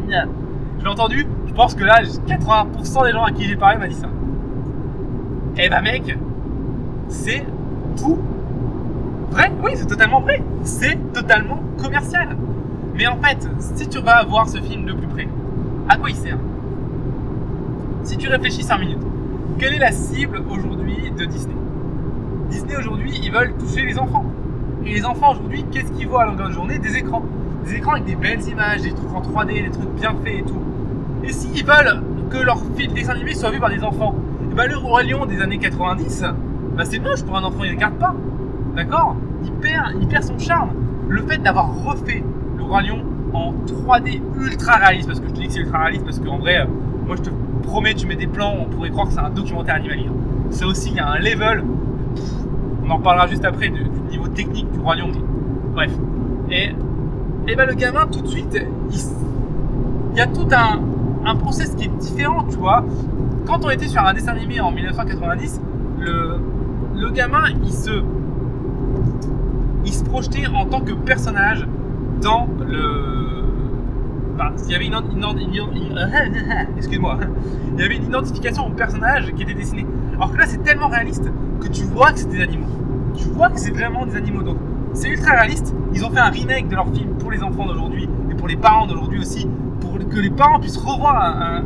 [0.79, 3.87] Je l'ai entendu, je pense que là, 80% des gens à qui j'ai parlé m'a
[3.87, 4.07] dit ça.
[5.57, 6.17] Eh bah, mec,
[7.09, 7.45] c'est
[7.97, 8.19] tout
[9.31, 9.51] vrai.
[9.63, 10.41] Oui, c'est totalement vrai.
[10.63, 12.37] C'est totalement commercial.
[12.95, 15.27] Mais en fait, si tu vas voir ce film de plus près,
[15.89, 16.37] à quoi il sert?
[18.03, 19.01] Si tu réfléchis 5 minutes,
[19.57, 21.55] quelle est la cible aujourd'hui de Disney?
[22.49, 24.25] Disney aujourd'hui, ils veulent toucher les enfants.
[24.85, 26.79] Et les enfants aujourd'hui, qu'est-ce qu'ils voient à longueur de journée?
[26.79, 27.23] Des écrans.
[27.65, 30.43] Des écrans avec des belles images, des trucs en 3D, des trucs bien faits et
[30.43, 30.61] tout.
[31.23, 32.59] Et s'ils veulent que leur
[32.93, 34.15] dessin animé soit vu par des enfants,
[34.51, 36.25] et bah le Roi Lion des années 90,
[36.75, 38.15] bah c'est moche pour un enfant, il regarde pas.
[38.75, 39.15] D'accord?
[39.43, 40.71] Il perd, il perd son charme.
[41.07, 42.23] Le fait d'avoir refait
[42.61, 46.03] Roi Lion en 3D ultra réaliste, parce que je te dis que c'est ultra réaliste,
[46.05, 46.67] parce qu'en vrai,
[47.05, 47.29] moi je te
[47.63, 50.09] promets, tu mets des plans, on pourrait croire que c'est un documentaire animalier.
[50.49, 51.63] C'est aussi, il y a un level,
[52.83, 55.11] on en reparlera juste après du, niveau technique du Roi Lion.
[55.73, 55.91] Bref.
[56.49, 56.71] Et,
[57.47, 58.59] et ben le gamin, tout de suite,
[58.91, 60.81] il, y a tout un,
[61.25, 62.83] un process qui est différent, tu vois.
[63.45, 65.61] Quand on était sur un dessin animé en 1990,
[65.99, 66.39] le,
[66.95, 68.03] le gamin, il se,
[69.85, 71.65] il se projetait en tant que personnage
[72.21, 73.43] dans le.
[74.35, 74.85] Enfin, il y avait
[77.95, 79.85] une, identification au personnage qui était dessiné.
[80.15, 81.29] Alors que là, c'est tellement réaliste
[81.59, 82.67] que tu vois que c'est des animaux.
[83.15, 84.43] Tu vois que c'est vraiment des animaux.
[84.43, 84.57] Donc,
[84.93, 85.75] c'est ultra réaliste.
[85.93, 88.55] Ils ont fait un remake de leur film pour les enfants d'aujourd'hui et pour les
[88.57, 89.47] parents d'aujourd'hui aussi,
[89.79, 91.15] pour que les parents puissent revoir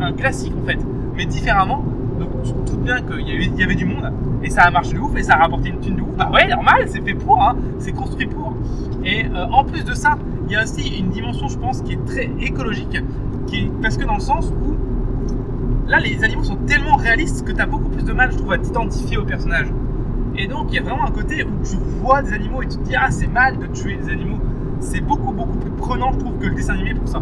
[0.02, 0.80] un classique en fait,
[1.16, 1.84] mais différemment
[2.20, 4.12] donc tu te doutes bien qu'il y, avait du monde
[4.44, 6.16] et ça a marché de ouf et ça a rapporté une thune de ouf.
[6.18, 8.54] Bah ouais, normal, c'est fait pour, hein, c'est construit pour.
[9.04, 11.94] Et euh, en plus de ça, il y a aussi une dimension, je pense, qui
[11.94, 12.98] est très écologique,
[13.48, 14.76] qui parce que dans le sens où
[15.88, 18.52] là, les animaux sont tellement réalistes que tu as beaucoup plus de mal, je trouve,
[18.54, 19.68] à t'identifier au personnage.
[20.38, 22.78] Et donc, il y a vraiment un côté où tu vois des animaux et tu
[22.78, 24.40] te dis, ah, c'est mal de tuer des animaux.
[24.80, 27.22] C'est beaucoup, beaucoup plus prenant, je trouve, que le dessin animé pour ça.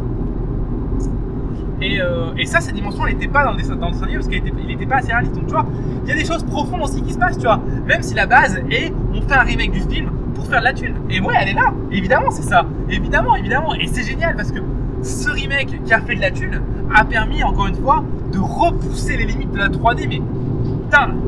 [1.82, 4.86] Euh, et, ça, cette dimension, elle n'était pas dans le, dessin, animé parce qu'il n'était
[4.86, 5.36] pas assez réaliste.
[5.36, 5.66] Donc, tu vois,
[6.04, 7.62] il y a des choses profondes aussi qui se passent, tu vois.
[7.86, 10.10] Même si la base est, on fait un remake du film
[10.46, 10.96] faire de la thune.
[11.10, 11.74] Et ouais, elle est là.
[11.92, 12.66] Évidemment, c'est ça.
[12.90, 13.74] Évidemment, évidemment.
[13.76, 14.60] Et c'est génial parce que
[15.02, 16.62] ce remake qui a fait de la thune
[16.96, 20.08] a permis, encore une fois, de repousser les limites de la 3D.
[20.08, 20.22] Mais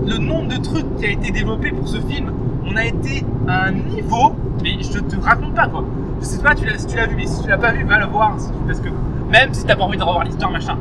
[0.06, 2.32] le nombre de trucs qui a été développé pour ce film,
[2.66, 5.84] on a été à un niveau, mais je te raconte pas quoi.
[6.20, 8.06] Je sais pas si tu l'as vu, mais si tu l'as pas vu, va le
[8.06, 8.36] voir.
[8.68, 8.90] Parce que
[9.32, 10.78] même si t'as pas envie de revoir l'histoire, machin.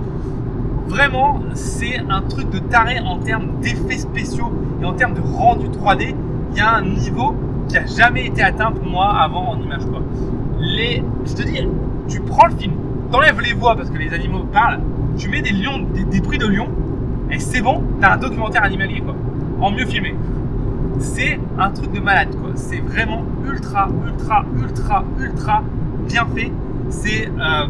[0.87, 5.68] Vraiment, c'est un truc de taré en termes d'effets spéciaux et en termes de rendu
[5.68, 6.14] 3D.
[6.53, 7.35] Il y a un niveau
[7.68, 10.03] qui a jamais été atteint pour moi avant en image quoi.
[10.59, 11.66] Les, je te dis,
[12.09, 12.72] tu prends le film,
[13.11, 14.81] t'enlèves les voix parce que les animaux parlent,
[15.16, 16.68] tu mets des lions, des, des bruits de lions,
[17.31, 19.14] et c'est bon, t'as un documentaire animalier quoi,
[19.61, 20.14] en mieux filmé.
[21.00, 22.50] C'est un truc de malade quoi.
[22.55, 25.62] C'est vraiment ultra, ultra, ultra, ultra
[26.07, 26.53] bien fait.
[26.88, 27.66] C'est euh,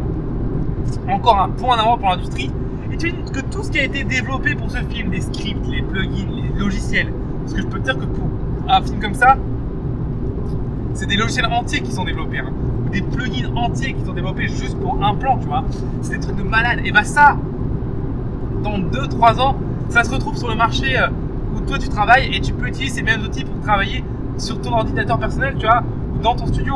[1.09, 2.51] encore un point d'avant pour l'industrie.
[2.91, 5.65] Et tu dis que tout ce qui a été développé pour ce film, les scripts,
[5.67, 8.29] les plugins, les logiciels, parce que je peux te dire que pour
[8.69, 9.37] un film comme ça,
[10.95, 12.51] c'est des logiciels entiers qui sont développés, hein.
[12.91, 15.63] des plugins entiers qui sont développés juste pour un plan, tu vois.
[16.01, 16.79] C'est des trucs de malade.
[16.85, 17.37] Et bah ça,
[18.63, 19.57] dans 2-3 ans,
[19.89, 21.07] ça se retrouve sur le marché euh,
[21.55, 24.03] où toi tu travailles et tu peux utiliser ces mêmes outils pour travailler
[24.37, 25.83] sur ton ordinateur personnel, tu vois,
[26.15, 26.75] ou dans ton studio.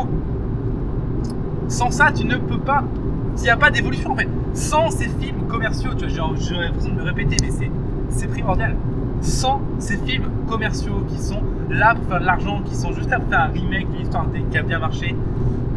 [1.69, 2.83] Sans ça, tu ne peux pas
[3.35, 4.27] s'il n'y a pas d'évolution en fait.
[4.53, 7.51] Sans ces films commerciaux, tu vois, j'ai l'impression de me répéter, mais
[8.09, 8.75] c'est primordial.
[9.21, 13.19] Sans ces films commerciaux qui sont là pour faire de l'argent, qui sont juste là
[13.29, 15.15] faire un remake d'une histoire qui a bien marché,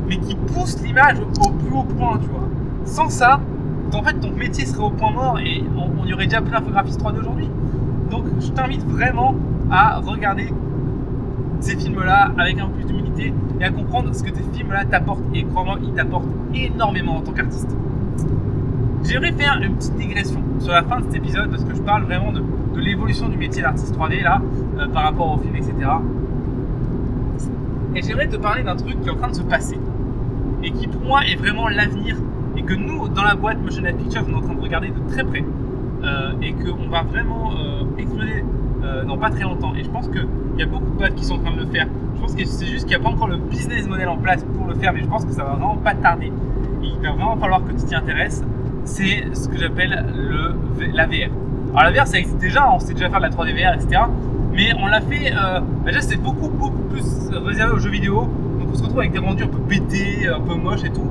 [0.08, 2.48] mais qui poussent l'image au plus haut point, tu vois.
[2.84, 3.40] Sans ça,
[3.94, 7.00] en fait, ton métier serait au point mort et on, y aurait déjà plein d'infographistes
[7.00, 7.48] 3D aujourd'hui.
[8.10, 9.34] Donc, je t'invite vraiment
[9.70, 10.52] à regarder
[11.60, 15.24] ces films-là avec un peu plus d'humilité et à comprendre ce que tes films-là t'apportent.
[15.34, 17.76] Et crois-moi, ils t'apportent énormément en tant qu'artiste.
[19.04, 22.04] J'aimerais faire une petite digression sur la fin de cet épisode parce que je parle
[22.04, 22.42] vraiment de,
[22.80, 24.40] l'évolution du métier d'artiste 3D là
[24.78, 25.74] euh, par rapport au film, etc.
[27.94, 29.78] Et j'aimerais te parler d'un truc qui est en train de se passer
[30.62, 32.16] et qui pour moi est vraiment l'avenir
[32.56, 35.12] et que nous, dans la boîte Motion Pictures, on est en train de regarder de
[35.12, 35.44] très près
[36.04, 38.44] euh, et qu'on va vraiment euh, exploser
[38.82, 39.74] euh, dans pas très longtemps.
[39.74, 40.26] Et je pense qu'il
[40.58, 41.86] y a beaucoup de boîtes qui sont en train de le faire.
[42.16, 44.44] Je pense que c'est juste qu'il n'y a pas encore le business model en place
[44.56, 46.32] pour le faire, mais je pense que ça va vraiment pas tarder.
[46.82, 48.44] il va vraiment falloir que tu t'y intéresses.
[48.84, 50.54] C'est ce que j'appelle le,
[50.92, 51.30] la VR.
[51.74, 54.02] Alors la VR, ça existe déjà, on sait déjà faire de la 3D VR, etc.
[54.52, 58.28] Mais on l'a fait, euh, déjà c'est beaucoup, beaucoup plus réservé aux jeux vidéo.
[58.60, 61.10] Donc on se retrouve avec des rendus un peu pétés, un peu moches et tout.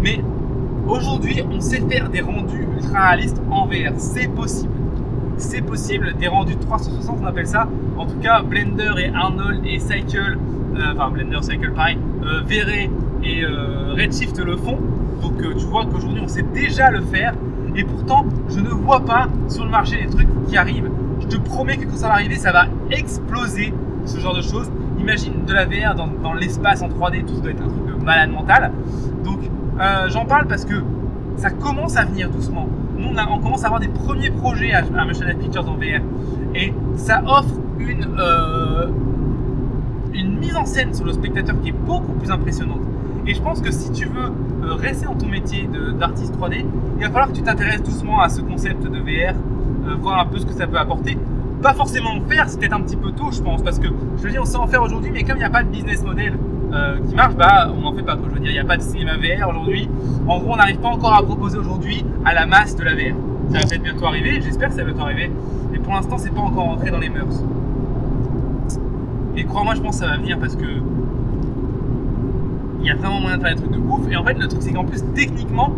[0.00, 0.20] Mais
[0.86, 3.92] aujourd'hui, on sait faire des rendus ultra réalistes en VR.
[3.98, 4.72] C'est possible.
[5.36, 7.66] C'est possible, des rendus 360, on appelle ça.
[7.96, 10.38] En tout cas, Blender et Arnold et Cycle,
[10.76, 12.42] euh, enfin Blender, Cycle, pareil, euh,
[13.22, 14.78] et euh, Redshift le font.
[15.22, 17.34] Donc tu vois qu'aujourd'hui, on sait déjà le faire.
[17.76, 20.90] Et pourtant, je ne vois pas sur le marché des trucs qui arrivent.
[21.20, 23.72] Je te promets que quand ça va arriver, ça va exploser
[24.04, 24.70] ce genre de choses.
[24.98, 28.04] Imagine de la VR dans, l'espace en 3D, tout ça doit être un truc de
[28.04, 28.72] malade mental.
[29.24, 29.38] Donc
[29.80, 30.74] euh, j'en parle parce que
[31.36, 32.68] ça commence à venir doucement.
[32.98, 36.02] Nous, on, commence à avoir des premiers projets à, à Pictures en VR.
[36.54, 38.88] Et ça offre euh,
[40.12, 42.82] une mise en scène sur le spectateur qui est beaucoup plus impressionnante.
[43.30, 44.32] Et je pense que si tu veux
[44.64, 45.68] euh, rester dans ton métier
[46.00, 46.64] d'artiste 3D,
[46.96, 49.34] il va falloir que tu t'intéresses doucement à ce concept de VR,
[50.00, 51.16] voir un peu ce que ça peut apporter
[51.62, 54.22] pas forcément en faire, c'est peut-être un petit peu tôt, je pense, parce que je
[54.22, 56.02] veux dire, on sait en faire aujourd'hui, mais comme il n'y a pas de business
[56.02, 56.34] model
[56.72, 58.16] euh, qui marche, bah on n'en fait pas.
[58.16, 59.88] Je veux dire, il n'y a pas de cinéma VR aujourd'hui.
[60.26, 63.14] En gros, on n'arrive pas encore à proposer aujourd'hui à la masse de la VR.
[63.52, 65.30] Ça va peut-être bientôt arriver, j'espère que ça va bientôt arriver,
[65.72, 67.44] mais pour l'instant, c'est pas encore entré dans les mœurs.
[69.36, 70.64] Et crois-moi, je pense que ça va venir parce que
[72.80, 74.10] il y a vraiment moyen de faire des trucs de ouf.
[74.10, 75.74] Et en fait, le truc, c'est qu'en plus, techniquement,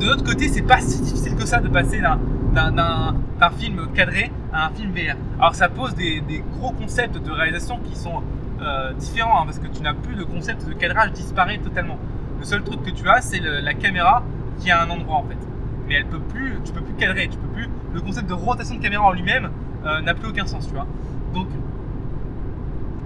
[0.00, 4.66] de l'autre côté, c'est pas si difficile que ça de passer d'un film cadré à
[4.66, 5.16] un film VR.
[5.38, 6.22] Alors ça pose des,
[6.58, 8.22] gros concepts de réalisation qui sont
[8.60, 11.98] euh, différents, hein, parce que tu n'as plus de concept de cadrage disparaît totalement.
[12.38, 14.22] Le seul truc que tu as, c'est la caméra
[14.58, 15.38] qui à un endroit en fait.
[15.88, 17.68] Mais elle peut plus, tu peux plus cadrer, tu peux plus.
[17.94, 19.50] Le concept de rotation de caméra en lui-même
[19.86, 20.86] euh, n'a plus aucun sens, tu vois.
[21.34, 21.48] Donc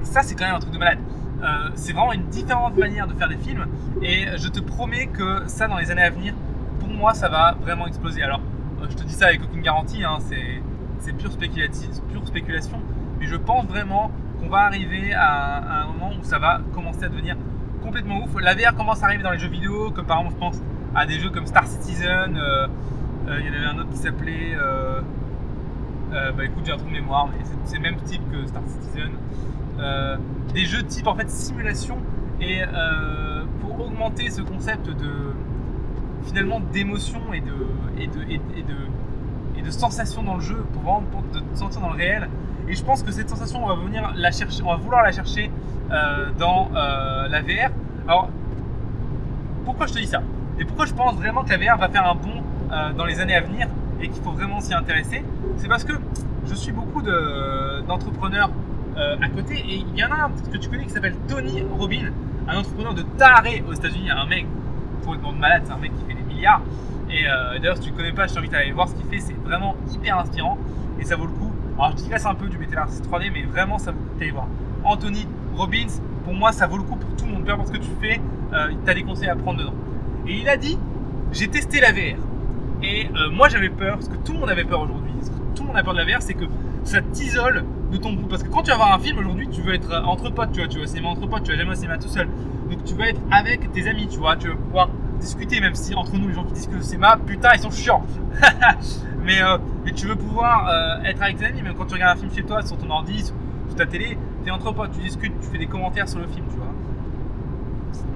[0.02, 0.98] ça, c'est quand même un truc de malade.
[1.42, 3.66] Euh, c'est vraiment une différente manière de faire des films,
[4.00, 6.34] et je te promets que ça, dans les années à venir,
[6.78, 8.22] pour moi, ça va vraiment exploser.
[8.22, 8.40] Alors,
[8.88, 12.80] je te dis ça avec aucune garantie, hein, c'est pure, spéculation,
[13.18, 17.08] mais je pense vraiment qu'on va arriver à, un moment où ça va commencer à
[17.08, 17.36] devenir
[17.82, 18.30] complètement ouf.
[18.40, 20.62] La VR commence à arriver dans les jeux vidéo, comme par exemple, je pense
[20.94, 22.36] à des jeux comme Star Citizen.
[22.36, 22.66] Euh,
[23.28, 24.54] euh, il y en avait un autre qui s'appelait.
[24.54, 25.00] Euh,
[26.12, 29.12] bah écoute, j'ai un trou de mémoire, mais c'est le même type que Star Citizen.
[30.54, 31.98] Des jeux type en fait simulation
[32.40, 32.60] et
[33.60, 35.34] pour augmenter ce concept de
[36.24, 37.54] finalement d'émotion et de,
[37.98, 38.74] et de, et de
[39.62, 42.28] de sensations dans le jeu pour vraiment te sentir dans le réel.
[42.68, 45.12] Et je pense que cette sensation, on va venir la chercher, on va vouloir la
[45.12, 45.50] chercher
[45.90, 47.70] euh, dans euh, la VR.
[48.08, 48.28] Alors,
[49.64, 50.22] pourquoi je te dis ça?
[50.58, 53.20] Et pourquoi je pense vraiment que la VR va faire un bond euh, dans les
[53.20, 53.68] années à venir
[54.00, 55.24] et qu'il faut vraiment s'y intéresser?
[55.56, 55.94] C'est parce que
[56.46, 58.50] je suis beaucoup d'entrepreneurs
[58.96, 62.10] à côté et il y en a un que tu connais qui s'appelle Tony Robbins,
[62.48, 64.46] un entrepreneur de taré aux États-Unis, un mec
[65.10, 66.62] de malade, c'est un mec qui fait des milliards.
[67.10, 69.06] Et euh, d'ailleurs, si tu ne connais pas, je t'invite à aller voir ce qu'il
[69.06, 69.18] fait.
[69.18, 70.58] C'est vraiment hyper inspirant
[70.98, 71.52] et ça vaut le coup.
[71.76, 74.18] Alors, je digresse un peu du métal artiste 3D, mais vraiment, ça vaut le coup
[74.18, 74.46] d'aller voir.
[74.84, 75.26] Anthony
[75.56, 77.44] Robbins, pour moi, ça vaut le coup pour tout le monde.
[77.44, 78.20] Peu importe ce que tu fais,
[78.52, 79.74] euh, tu as des conseils à prendre dedans.
[80.26, 80.78] Et il a dit
[81.32, 82.18] J'ai testé la VR.
[82.82, 85.12] Et euh, moi, j'avais peur, parce que tout le monde avait peur aujourd'hui.
[85.54, 86.44] Tout le monde a peur de la VR, c'est que
[86.84, 88.28] ça t'isole de ton groupe.
[88.28, 90.60] Parce que quand tu vas voir un film aujourd'hui, tu veux être entre potes, tu
[90.60, 92.28] vois, tu vas cinéma entre potes, tu vas jamais au cinéma tout seul.
[92.70, 94.88] Donc tu vas être avec tes amis, tu vois, tu vas pouvoir
[95.22, 97.70] discuter, même si entre nous, les gens qui disent que c'est ma, putain, ils sont
[97.70, 98.04] chiants.
[99.24, 99.58] mais, euh,
[99.94, 102.42] tu veux pouvoir euh, être avec tes amis, même quand tu regardes un film chez
[102.42, 103.34] toi, sur ton ordi, sur,
[103.76, 106.56] ta télé, t'es entre potes, tu discutes, tu fais des commentaires sur le film, tu
[106.56, 106.66] vois.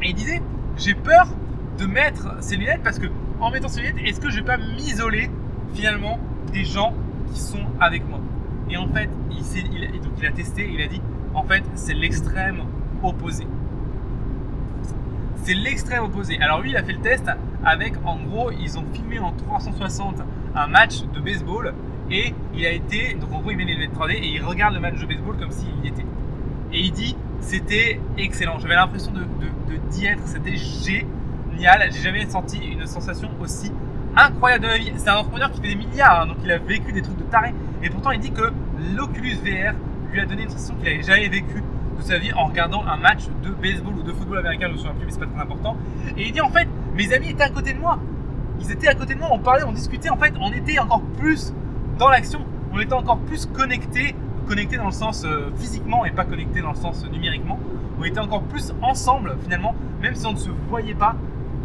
[0.02, 0.42] Et il disait,
[0.76, 1.28] j'ai peur
[1.78, 3.06] de mettre ces lunettes parce que
[3.40, 5.30] en mettant ces lunettes, est-ce que je vais pas m'isoler
[5.74, 6.18] finalement
[6.52, 6.92] des gens
[7.32, 8.20] qui sont avec moi?
[8.70, 11.00] Et en fait, il, a testé, il a dit,
[11.34, 12.62] en fait, c'est l'extrême
[13.02, 13.46] opposé
[15.46, 16.38] c'est l'extrême opposé.
[16.40, 17.30] Alors lui, il a fait le test
[17.64, 20.16] avec, en gros, ils ont filmé en 360
[20.56, 21.72] un match de baseball
[22.10, 24.74] et il a été, donc en gros, il met les lunettes 3D et il regarde
[24.74, 26.06] le match de baseball comme s'il y était.
[26.72, 28.58] Et il dit, c'était excellent.
[28.58, 29.22] J'avais l'impression de,
[29.90, 31.92] d'y être, c'était génial.
[31.92, 33.70] J'ai jamais senti une sensation aussi
[34.16, 34.92] incroyable de ma vie.
[34.96, 37.22] C'est un entrepreneur qui fait des milliards, hein, donc il a vécu des trucs de
[37.22, 37.54] taré.
[37.86, 38.52] Et pourtant, il dit que
[38.96, 39.72] l'Oculus VR
[40.10, 41.62] lui a donné une sensation qu'il n'avait jamais vécue
[41.96, 44.78] de sa vie en regardant un match de baseball ou de football américain, je me
[44.78, 45.76] souviens plus, mais c'est pas très important.
[46.16, 48.00] Et il dit en fait, mes amis étaient à côté de moi.
[48.58, 50.10] Ils étaient à côté de moi, on parlait, on discutait.
[50.10, 51.54] En fait, on était encore plus
[51.96, 52.40] dans l'action.
[52.72, 54.16] On était encore plus connectés,
[54.48, 57.60] connectés dans le sens euh, physiquement et pas connectés dans le sens numériquement.
[58.00, 61.14] On était encore plus ensemble finalement, même si on ne se voyait pas,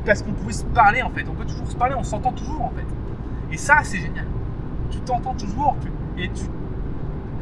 [0.06, 1.26] parce qu'on pouvait se parler en fait.
[1.28, 2.86] On peut toujours se parler, on s'entend toujours en fait.
[3.52, 4.28] Et ça, c'est génial.
[4.92, 5.70] Tu t'entends toujours
[6.18, 6.44] et tu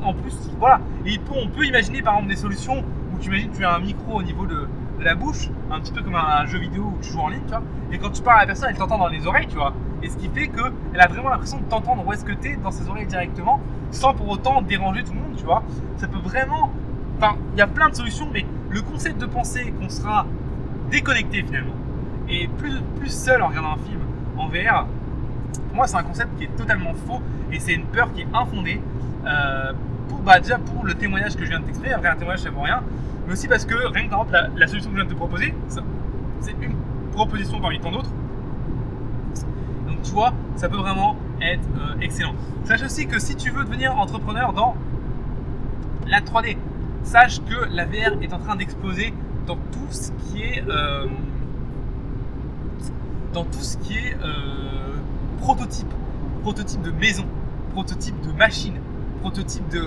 [0.03, 0.79] en plus, voilà.
[1.05, 4.19] Et on peut imaginer par exemple des solutions où tu imagines tu as un micro
[4.19, 4.67] au niveau de,
[5.01, 7.51] la bouche, un petit peu comme un, jeu vidéo où tu joues en ligne, tu
[7.51, 7.63] vois.
[7.91, 9.73] Et quand tu parles à la personne, elle t'entend dans les oreilles, tu vois.
[10.03, 12.55] Et ce qui fait qu'elle a vraiment l'impression de t'entendre où est-ce que tu es
[12.58, 15.63] dans ses oreilles directement, sans pour autant déranger tout le monde, tu vois.
[15.97, 16.71] Ça peut vraiment.
[17.17, 20.25] Enfin, il y a plein de solutions, mais le concept de penser qu'on sera
[20.91, 21.75] déconnecté finalement
[22.29, 23.99] et plus, plus seul en regardant un film
[24.38, 24.86] en VR.
[25.69, 28.27] Pour moi, c'est un concept qui est totalement faux et c'est une peur qui est
[28.34, 28.82] infondée.
[29.25, 29.71] Euh,
[30.08, 32.49] pour, bah, déjà pour le témoignage que je viens de t'exprimer, après un témoignage ça
[32.49, 32.82] vaut rien,
[33.27, 35.17] mais aussi parce que rien que par exemple la, solution que je viens de te
[35.17, 35.53] proposer,
[36.39, 36.75] c'est une
[37.12, 38.10] proposition parmi tant d'autres.
[39.88, 42.34] Donc tu vois, ça peut vraiment être euh, excellent.
[42.63, 44.75] Sache aussi que si tu veux devenir entrepreneur dans
[46.08, 46.58] la 3D,
[47.03, 49.13] sache que la VR est en train d'exploser
[49.45, 51.05] dans tout ce qui est euh,
[53.34, 54.17] dans tout ce qui est
[55.39, 55.93] prototype,
[56.41, 57.25] prototype de maison,
[57.73, 58.75] prototype de machine,
[59.21, 59.84] prototype de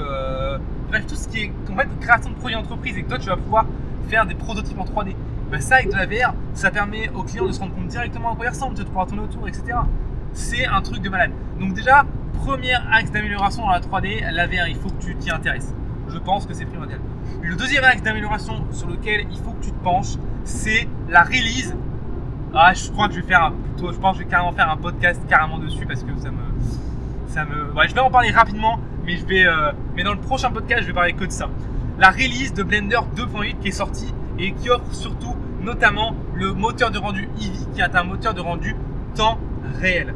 [0.89, 3.29] bref tout ce qui est en fait création de produits entreprise et que toi tu
[3.29, 3.67] vas pouvoir
[4.09, 5.15] faire des prototypes en 3D.
[5.51, 8.33] Ben, ça avec de la VR, ça permet aux clients de se rendre compte directement
[8.33, 9.79] à quoi il ressemble, de pouvoir tourner autour, etc.
[10.33, 11.33] C'est un truc de malade.
[11.61, 15.31] Donc déjà, premier axe d'amélioration dans la 3D, la VR, il faut que tu t'y
[15.31, 15.75] intéresses.
[16.09, 17.01] Je pense que c'est primordial.
[17.43, 21.75] Le deuxième axe d'amélioration sur lequel il faut que tu te penches, c'est la release.
[22.55, 24.71] Ah, je crois que je vais faire un, je pense que je vais carrément faire
[24.71, 26.37] un podcast carrément dessus parce que ça me,
[27.27, 30.51] ça me, je vais en parler rapidement, mais je vais, euh, mais dans le prochain
[30.51, 31.49] podcast, je vais parler que de ça.
[31.99, 36.91] La release de Blender 2.8 qui est sortie et qui offre surtout, notamment, le moteur
[36.91, 38.77] de rendu Eevee qui est un moteur de rendu
[39.15, 39.39] temps
[39.81, 40.15] réel.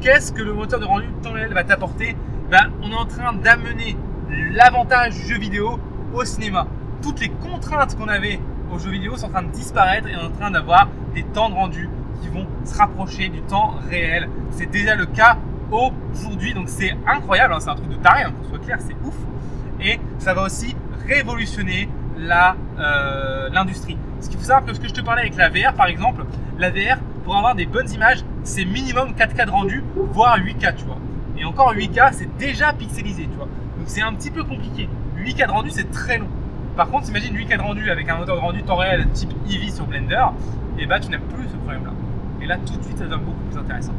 [0.00, 2.16] Qu'est-ce que le moteur de rendu temps réel va t'apporter?
[2.48, 3.96] Ben, On est en train d'amener
[4.52, 5.80] l'avantage du jeu vidéo
[6.14, 6.68] au cinéma.
[7.02, 8.38] Toutes les contraintes qu'on avait
[8.72, 11.54] au jeu vidéo sont en train de disparaître et en train d'avoir des temps de
[11.54, 11.88] rendu
[12.20, 14.28] qui vont se rapprocher du temps réel.
[14.50, 15.36] C'est déjà le cas
[15.70, 18.96] aujourd'hui, donc c'est incroyable, hein, c'est un truc de taré, hein, pour soit clair, c'est
[19.06, 19.14] ouf.
[19.80, 20.74] Et ça va aussi
[21.06, 23.98] révolutionner euh, l'industrie.
[24.20, 26.24] Ce qu'il faut savoir que ce que je te parlais avec la VR par exemple,
[26.58, 30.84] la VR pour avoir des bonnes images, c'est minimum 4K de rendu, voire 8K, tu
[30.84, 30.98] vois.
[31.38, 33.46] Et encore 8K, c'est déjà pixelisé, tu vois.
[33.46, 34.88] Donc c'est un petit peu compliqué.
[35.18, 36.28] 8K de rendu, c'est très long.
[36.76, 39.70] Par contre, imagine 8K de rendu avec un moteur de rendu temps réel type Eevee
[39.70, 40.24] sur Blender,
[40.78, 41.92] et bah tu n'as plus ce problème-là.
[42.40, 43.92] Et là, tout de suite, ça devient beaucoup plus intéressant.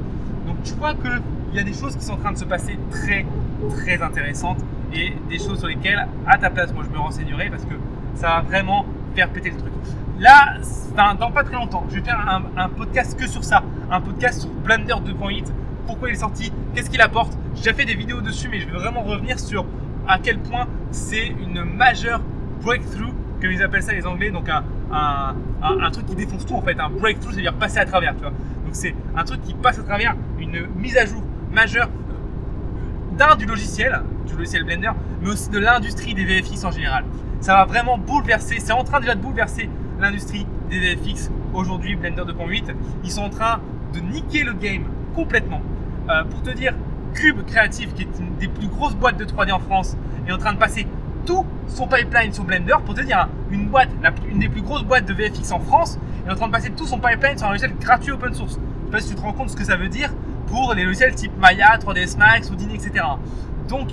[0.48, 1.22] Donc tu vois qu'il
[1.54, 3.26] y a des choses qui sont en train de se passer très,
[3.70, 4.60] très intéressantes
[4.94, 7.76] et des choses sur lesquelles, à ta place, moi je me renseignerai parce que
[8.16, 9.74] ça va vraiment faire péter le truc.
[10.20, 10.58] Là,
[11.20, 14.50] dans pas très longtemps, je vais faire un, podcast que sur ça, un podcast sur
[14.50, 15.46] Blender 2.8,
[15.88, 17.38] pourquoi il est sorti, qu'est-ce qu'il apporte?
[17.56, 19.66] J'ai déjà fait des vidéos dessus, mais je vais vraiment revenir sur
[20.08, 22.22] à quel point c'est une majeure
[22.64, 26.62] breakthrough, comme ils appellent ça les Anglais, donc un, un, truc qui défonce tout en
[26.62, 28.32] fait, un breakthrough, c'est-à-dire passer à travers, tu vois.
[28.32, 31.22] Donc c'est un truc qui passe à travers une mise à jour
[31.52, 31.90] majeure
[33.18, 37.06] d'un du logiciel, du logiciel Blender, mais aussi de l'industrie des VFX en général.
[37.42, 42.24] Ça va vraiment bouleverser, c'est en train déjà de bouleverser l'industrie des VFX aujourd'hui, Blender
[42.24, 42.74] 2.8.
[43.04, 43.60] Ils sont en train
[43.94, 45.62] de niquer le game complètement.
[46.10, 46.74] Euh, pour te dire,
[47.14, 49.96] Cube Creative, qui est une des plus grosses boîtes de 3D en France,
[50.28, 50.88] est en train de passer
[51.26, 52.76] tout son pipeline sur Blender.
[52.86, 53.90] Pour te dire, une boîte,
[54.30, 56.86] une des plus grosses boîtes de VFX en France, est en train de passer tout
[56.86, 58.54] son pipeline sur un logiciel gratuit open source.
[58.54, 60.10] Je sais pas si tu te rends compte ce que ça veut dire
[60.48, 63.06] pour les logiciels type Maya, 3ds Max, Houdini, etc.
[63.68, 63.90] Donc,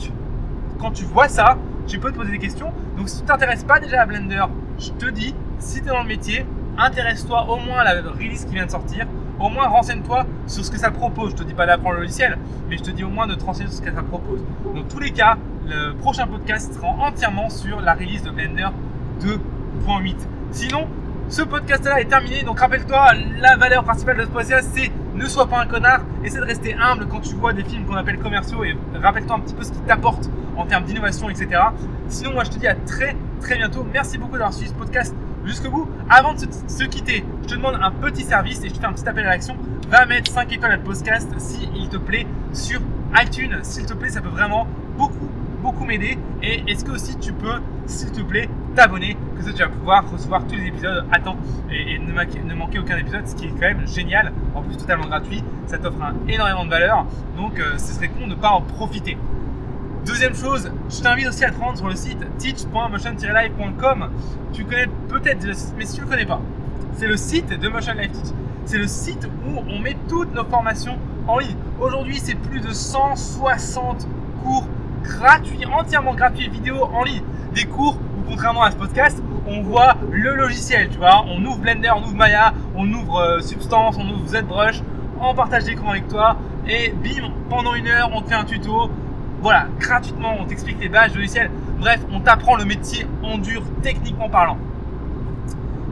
[0.78, 2.72] quand tu vois ça, tu peux te poser des questions.
[2.96, 4.44] Donc, si tu t'intéresses pas déjà à Blender,
[4.78, 6.46] je te dis, si tu es dans le métier,
[6.78, 9.06] intéresse-toi au moins à la release qui vient de sortir.
[9.38, 11.30] Au moins, renseigne-toi sur ce que ça propose.
[11.30, 12.36] Je te dis pas d'apprendre le logiciel,
[12.68, 14.40] mais je te dis au moins de te renseigner sur ce que ça propose.
[14.74, 15.38] Dans tous les cas,
[15.70, 18.66] le prochain podcast sera entièrement sur la release de Blender
[19.20, 20.16] 2.8.
[20.50, 20.88] Sinon,
[21.28, 22.42] ce podcast-là est terminé.
[22.42, 26.00] Donc, rappelle-toi, la valeur principale de ce podcast, c'est ne sois pas un connard.
[26.24, 29.40] Essaie de rester humble quand tu vois des films qu'on appelle commerciaux et rappelle-toi un
[29.40, 31.62] petit peu ce qui t'apporte en termes d'innovation, etc.
[32.08, 33.86] Sinon, moi, je te dis à très, très bientôt.
[33.92, 35.88] Merci beaucoup d'avoir suivi ce podcast jusqu'au bout.
[36.08, 38.92] Avant de se, quitter, je te demande un petit service et je te fais un
[38.92, 39.56] petit appel à l'action.
[39.88, 42.80] Va mettre 5 étoiles à ce podcast s'il te plaît sur
[43.22, 43.60] iTunes.
[43.62, 45.29] S'il te plaît, ça peut vraiment beaucoup,
[45.60, 46.18] beaucoup m'aider.
[46.42, 50.10] Et est-ce que aussi tu peux, s'il te plaît, t'abonner que ça tu vas pouvoir
[50.10, 51.36] recevoir tous les épisodes à temps
[51.70, 54.32] et, ne, manquer, aucun épisode, ce qui est quand même génial.
[54.54, 55.42] En plus, totalement gratuit.
[55.66, 55.98] Ça t'offre
[56.28, 57.06] énormément de valeur.
[57.36, 59.16] Donc, euh, ce serait con de ne pas en profiter.
[60.06, 64.10] Deuxième chose, je t'invite aussi à te rendre sur le site teach.motion-live.com.
[64.52, 65.46] Tu connais peut-être
[65.76, 66.40] mais si tu ne le connais pas,
[66.94, 68.32] c'est le site de Motion Live Teach.
[68.64, 70.96] C'est le site où on met toutes nos formations
[71.26, 71.56] en ligne.
[71.80, 74.08] Aujourd'hui, c'est plus de 160
[74.42, 74.66] cours
[75.02, 77.22] gratuits, entièrement gratuits, vidéo en ligne.
[77.54, 81.24] Des cours où, contrairement à ce podcast, on voit le logiciel, tu vois.
[81.26, 84.82] On ouvre Blender, on ouvre Maya, on ouvre euh, Substance, on ouvre ZBrush,
[85.20, 86.36] on partage l'écran avec toi
[86.68, 88.90] et bim, pendant une heure, on te fait un tuto
[89.42, 91.50] voilà, gratuitement, on t'explique les bases de logiciel.
[91.78, 94.58] Bref, on t'apprend le métier en dur, techniquement parlant.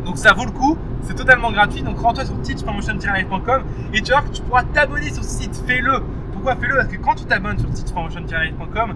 [0.05, 1.83] Donc ça vaut le coup, c'est totalement gratuit.
[1.83, 3.63] Donc rends-toi sur teachpromotion-live.com
[3.95, 5.63] et tu vois que tu pourras t'abonner sur ce site.
[5.67, 6.03] Fais-le.
[6.39, 8.95] Pourquoi fais-le Parce que quand tu t'abonnes sur teachpromotion-live.com,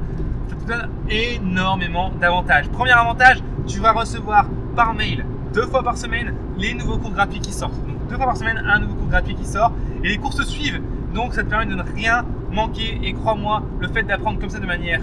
[0.49, 2.68] ça te donne énormément d'avantages.
[2.68, 7.40] Premier avantage, tu vas recevoir par mail deux fois par semaine les nouveaux cours gratuits
[7.40, 7.74] qui sortent
[8.09, 9.72] deux fois par semaine un nouveau cours gratuit qui sort
[10.05, 10.80] et les cours se suivent.
[11.14, 14.61] Donc ça te permet de ne rien manquer et crois-moi, le fait d'apprendre comme ça
[14.61, 15.01] de manière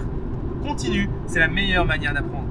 [0.62, 2.48] continue, c'est la meilleure manière d'apprendre.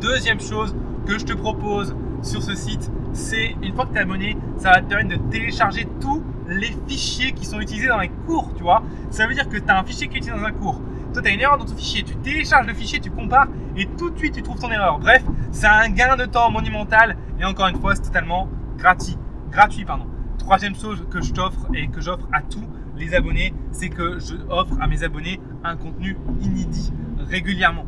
[0.00, 0.74] Deuxième chose
[1.06, 4.72] que je te propose sur ce site, c'est une fois que tu es abonné, ça
[4.72, 8.62] va te permettre de télécharger tous les fichiers qui sont utilisés dans les cours, tu
[8.62, 8.82] vois.
[9.10, 10.80] Ça veut dire que tu as un fichier qui est utilisé dans un cours.
[11.12, 13.86] Toi, tu as une erreur dans ton fichier, tu télécharges le fichier, tu compares et
[13.86, 14.98] tout de suite tu trouves ton erreur.
[14.98, 15.22] Bref,
[15.52, 19.16] c'est un gain de temps monumental et encore une fois, c'est totalement gratuit.
[19.50, 20.06] Gratuit, pardon.
[20.38, 22.64] Troisième chose que je t'offre et que j'offre à tous
[22.96, 27.84] les abonnés, c'est que je offre à mes abonnés un contenu inédit régulièrement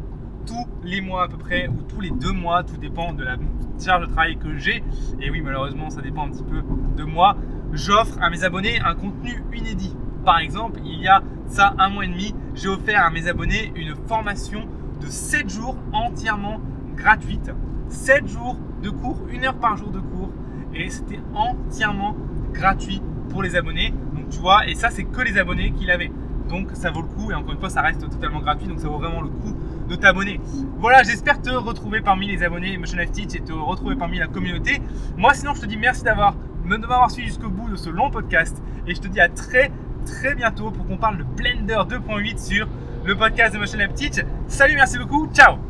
[0.47, 3.37] tous les mois à peu près, ou tous les deux mois, tout dépend de la
[3.83, 4.83] charge de travail que j'ai.
[5.21, 6.63] Et oui, malheureusement, ça dépend un petit peu
[6.97, 7.37] de moi.
[7.73, 9.97] J'offre à mes abonnés un contenu inédit.
[10.25, 13.73] Par exemple, il y a ça un mois et demi, j'ai offert à mes abonnés
[13.77, 14.67] une formation
[15.01, 16.61] de 7 jours entièrement
[16.97, 17.51] gratuite.
[17.89, 20.31] 7 jours de cours, une heure par jour de cours.
[20.75, 22.17] Et c'était entièrement
[22.53, 23.95] gratuit pour les abonnés.
[24.15, 26.11] Donc tu vois, et ça c'est que les abonnés qui l'avaient.
[26.49, 28.89] Donc ça vaut le coup et encore une fois ça reste totalement gratuit donc ça
[28.89, 29.55] vaut vraiment le coup
[29.89, 30.41] de t'abonner.
[30.79, 34.27] Voilà, j'espère te retrouver parmi les abonnés Motion Life Teach et te retrouver parmi la
[34.27, 34.83] communauté.
[35.17, 36.35] Moi sinon je te dis merci d'avoir
[36.79, 38.63] de m'avoir suivi jusqu'au bout de ce long podcast.
[38.87, 39.71] Et je te dis à très
[40.07, 42.69] très bientôt pour qu'on parle de Blender 2.8 sur
[43.05, 44.25] le podcast de Motion Teach.
[44.49, 45.70] Salut, merci beaucoup, ciao